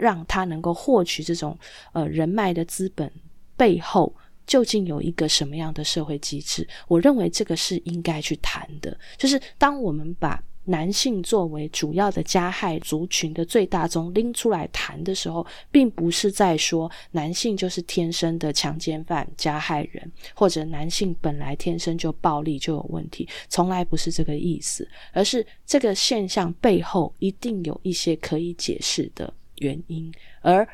[0.00, 1.56] 让他能够获取这种
[1.92, 3.12] 呃人脉的资本
[3.56, 4.12] 背后，
[4.46, 6.66] 究竟有一个什么样的社会机制？
[6.88, 8.96] 我认为这个是应该去谈的。
[9.18, 29.32] 就是当我们把男性作为主要的加害族群的最大宗拎出来谈的时候，并不是在说男性就是天生的强奸犯、加害人，或者男性本来天生就暴力就有问题，从来不是这个意思，而是这个现象背后一定有一些可以解释的。
[29.60, 30.68] 原因，而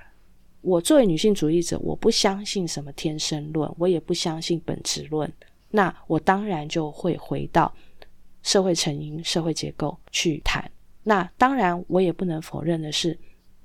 [0.62, 5.32] 我作为女性主义者，我不相信什么天生论，我也不相信本质论。
[5.70, 7.72] 那我当然就会回到
[8.42, 10.68] 社会成因、社会结构去谈。
[11.02, 13.16] 那当然，我也不能否认的是，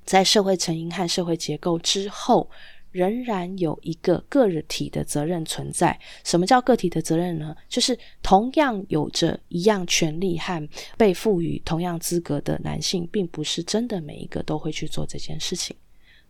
[0.04, 2.50] 在社会成因和社会结构之后。
[2.92, 6.00] 仍然有一个个体的责任存在。
[6.24, 7.56] 什么叫个体的责任呢？
[7.68, 10.68] 就是同样有着一样权利和
[10.98, 15.76] 被赋予同样资格的男性，并不是真的每一个都会去做这件事情。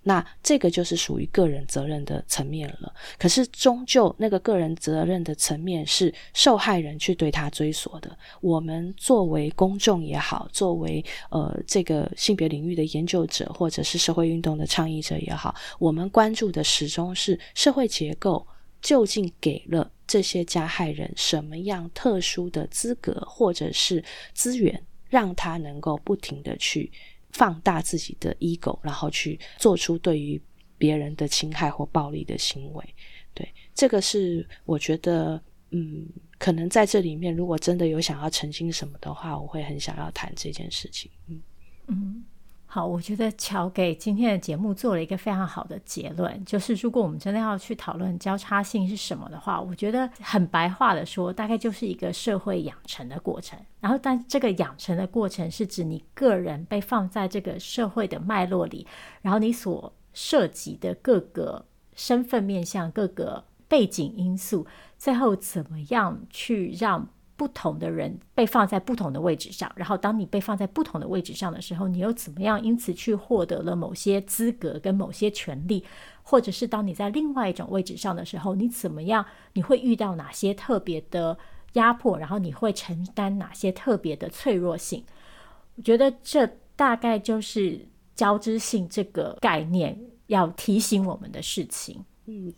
[0.04, 2.94] 那这个就是属于个人责任的层面了。
[3.20, 8.18] 可是终究那个个人责任的层面是受害人去对他追索的。
[8.42, 18.46] 我们作为公众也好，作为呃这个性别领域的研究者，或者是社会运动的倡议者也好，我们关注的始终是社会结构
[18.82, 26.92] 究竟给了这些加害人什么样特殊的资格或者是资源，让他能够不停地去。
[27.34, 30.42] 放大自己的 ego，然后去做出对于
[30.78, 32.96] 别人的侵害或暴力的行为。
[33.34, 36.06] 对，这个是我觉得，嗯，
[36.38, 41.10] 可能在这里面，如果真的有想要澄清什么的话，我会很想要谈这件事情。
[41.28, 41.42] 嗯
[41.88, 42.24] 嗯。
[42.74, 53.60] 好，我觉得乔给今天的节目做了一个非常好的结论，就是如果我们真的要去讨论交叉性是什么的话，我觉得很白话的说，大概就是一个社会养成的过程。
[53.82, 58.88] 然后，但这个养成的过程是指你个人被放在这个社会的脉络里，
[59.22, 64.66] 然后你所涉及的各个身份面向、各个背景因素，
[64.98, 67.10] 最后怎么样去让。
[67.42, 72.64] 不同的人被放在不同的位置上，然后当你被放在不同的位置上的时候，你又怎么样？
[72.64, 75.84] 因此去获得了某些资格跟某些权利，
[76.22, 79.26] 或者是当你在另外一种位置上的时候，你怎么样？
[79.54, 81.36] 你会遇到哪些特别的
[81.74, 82.16] 压迫？
[82.16, 85.04] 然后你会承担哪些特别的脆弱性？
[85.78, 92.06] 我觉得这大概就是交织性这个概念要提醒我们的事情。
[92.28, 92.54] 嗯，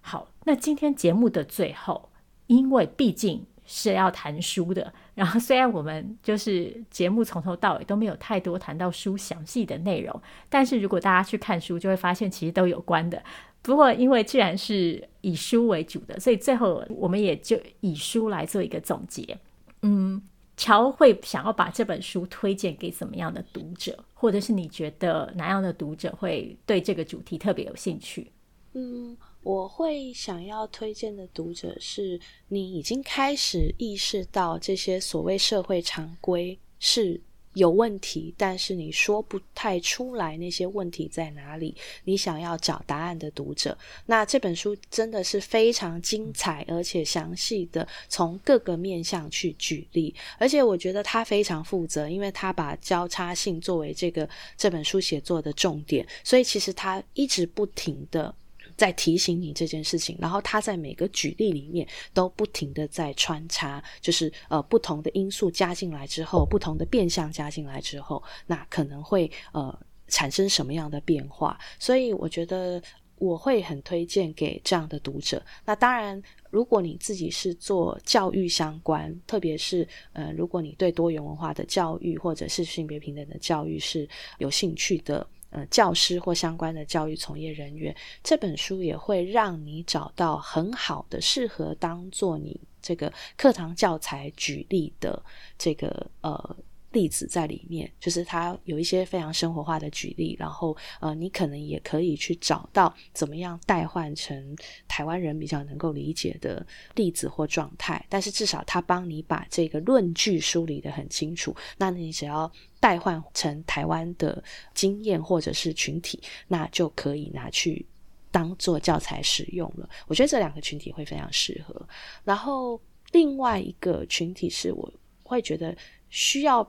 [0.00, 2.10] 好，那今天节目的最后，
[2.46, 3.44] 因为毕竟。
[3.72, 13.22] 是要谈书的，然后虽然我们就是节目从头到尾都没有太多谈到书详细的内容，但是如果大家去看书，就会发现其实都有关的。
[13.62, 19.38] 不过因为既然是以书为主的，所以最后我们也就以书来做一个总结。
[19.82, 20.20] 嗯，
[20.56, 28.32] 乔会想要把这本书推荐给怎么样的读者，或者是你觉得哪样的读者会对这个主题特别有兴趣？
[28.72, 29.16] 嗯。
[29.42, 37.20] 我会想要推荐的读者是你已经开始意识到这些所谓社会常规是
[37.54, 43.76] 有问题，但是你说不太出来那些问题在哪里，你想要找答案的读者。
[44.06, 58.32] 那这本书真的是非常精彩，而且详细的从各个面向去举例，而且我觉得他非常负责，因为他把交叉性作为这个这本书写作的重点，所以其实他一直不停的。
[58.80, 69.78] 在提醒你这件事情，然后他在每个举例里面都不停的在穿插，就是呃不同的因素加进来之后，不同的变相加进来之后，那可能会呃
[70.08, 71.58] 产生什么样的变化？
[71.78, 72.82] 所以我觉得
[73.16, 75.44] 我会很推荐给这样的读者。
[75.66, 84.08] 那当然，如果你自己是做教育相关，特别是呃如果你对多元文化的教育或者是性别平等的教育是
[84.38, 85.26] 有兴趣的。
[85.50, 95.22] 呃，教师或相关的教育从业人员，这本书也会让你找到很好的、适合当做你这个课堂教材举例的
[95.58, 96.56] 这个呃。
[96.92, 104.56] 例子在里面，就是它有一些非常生活化的举例，然后呃，你可能也可以去找到怎么样代换成
[104.88, 108.04] 台湾人比较能够理解的例子或状态。
[108.08, 111.54] 但是至少它帮你把这个论据梳理得很清楚。
[111.78, 112.50] 那你只要
[112.80, 114.42] 代换成台湾的
[114.74, 117.86] 经验或者是群体，那就可以拿去
[118.32, 119.88] 当做教材使用了。
[120.08, 121.88] 我觉得这两个群体会非常适合。
[122.24, 122.80] 然后
[123.12, 124.92] 另外一个群体是我
[125.22, 125.72] 会觉得
[126.08, 126.68] 需要。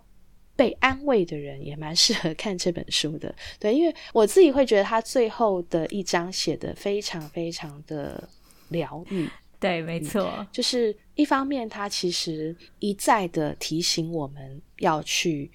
[0.56, 8.30] 被安慰的人也蛮适合看这本书的， 对，因为我自己会觉得他最后的一章写得非常非常的
[8.70, 9.28] 疗愈，
[9.60, 15.50] 对，没错，嗯，就是一方面他其实一再的提醒我们要去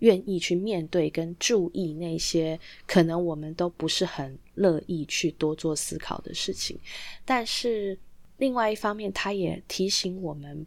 [0.00, 6.78] 愿意去面对跟注意那些可能我们都不是很乐意去多做思考的事情，
[7.24, 7.96] 但是
[8.38, 10.66] 另外一方面他也提醒我们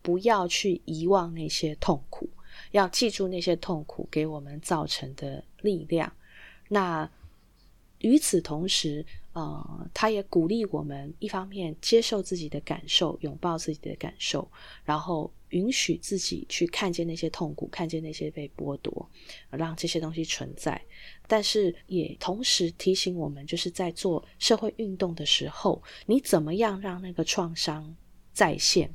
[0.00, 2.28] 不要去遗忘那些痛苦。
[2.72, 6.12] 要记住那些痛苦给我们造成的力量。
[6.68, 7.08] 那
[8.00, 14.50] 与此同时，呃，他也鼓励我们一方面接受自己的感受，拥抱自己的感受，
[14.84, 19.08] 然后允许自己去看见那些痛苦，看见那些被剥夺，
[19.50, 20.82] 让这些东西存在。
[21.28, 27.94] 但是也同时提醒我们，就是在做社会运动的时候，你怎么样让那个创伤
[28.32, 28.92] 再现？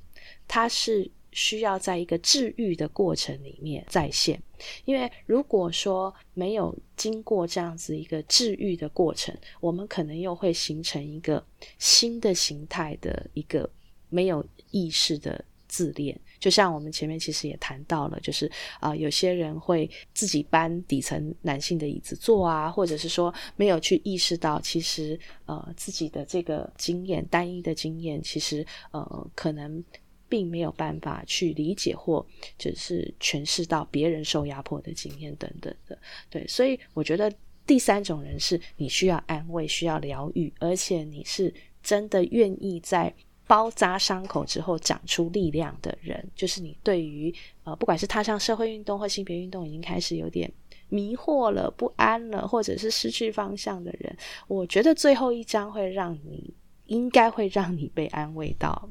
[0.47, 1.09] 它是。
[1.38, 4.41] 需要在一个治愈的过程里面再现，
[4.85, 11.45] 因为如果说没有经过这样子一个治愈的过程，我们可能又会形成一个
[11.77, 13.69] 新的形态的一个
[14.09, 16.19] 没有意识的自恋。
[16.39, 29.84] 就像我们前面其实也谈到了，就是啊、有些人会自己搬底层男性的椅子坐啊，或者是说没有去意识到，其实呃自己的这个经验单一的经验，其实呃可能。
[30.29, 32.25] 并没有办法去理解或
[32.57, 35.97] 就是诠释到别人受压迫的经验等等的，
[36.29, 37.31] 对，所以我觉得
[37.65, 43.13] 第三种人是你需要安慰、需要疗愈，而且你是真的愿意在
[43.45, 47.33] 包扎伤口之后长出力量的人，就是你对于
[47.63, 50.51] 呃，不管是踏上社会运动或性别运动已经开始有点
[50.89, 54.15] 迷惑了、不安了，或者是失去方向的人，
[54.47, 56.53] 我觉得最后一章会让你
[56.87, 58.89] 应该会让你被安慰到。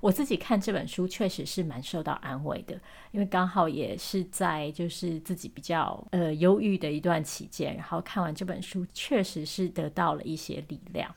[0.00, 2.78] 我自己看这本书确实是蛮受到安慰的，
[3.10, 11.12] 因为刚好也是在就是自己比较呃忧郁的一段期间，然后看完这本书，确实是得到了一些力量。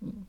[0.00, 0.26] 嗯，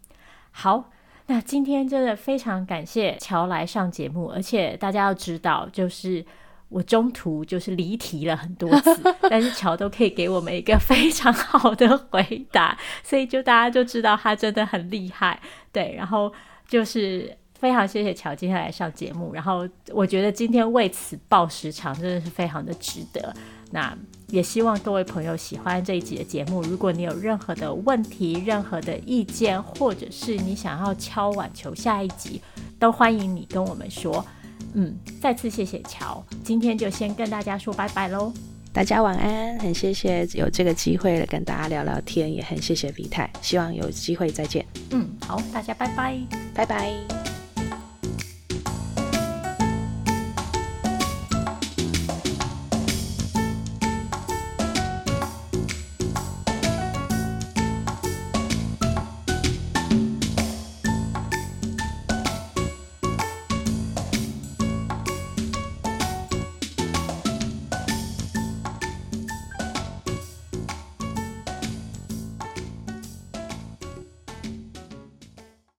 [0.52, 0.92] 好，
[1.28, 6.26] 那今天真的非常感谢乔来上节目，而且大家要知道，就是
[6.70, 15.40] 我中途就是离题了很多次， 但是乔都可以给我们一个非常好的回答，所以就大家就知道他真的很厉害。
[15.74, 16.32] 对，然后
[16.66, 17.38] 就是。
[17.60, 23.34] 非常谢谢乔今天来上节目，然后我觉得今天为此报时长真的是非常的值得。
[23.72, 23.96] 那
[24.30, 26.62] 也希望各位朋友喜欢这一集的节目。
[26.64, 32.42] 如果你有任何的问题、任何的意见，或者是你想要敲碗球下一集，
[32.80, 34.26] 都欢迎你跟我们说。
[34.74, 38.32] 嗯，再次谢谢乔，今天就先跟大家说拜拜喽。
[38.72, 44.66] 大家晚安，很谢谢有这个机会跟大家聊聊天，也很谢谢 V 太，希望有机会再见。
[44.92, 46.18] 嗯，好，大家拜拜，
[46.54, 47.39] 拜拜。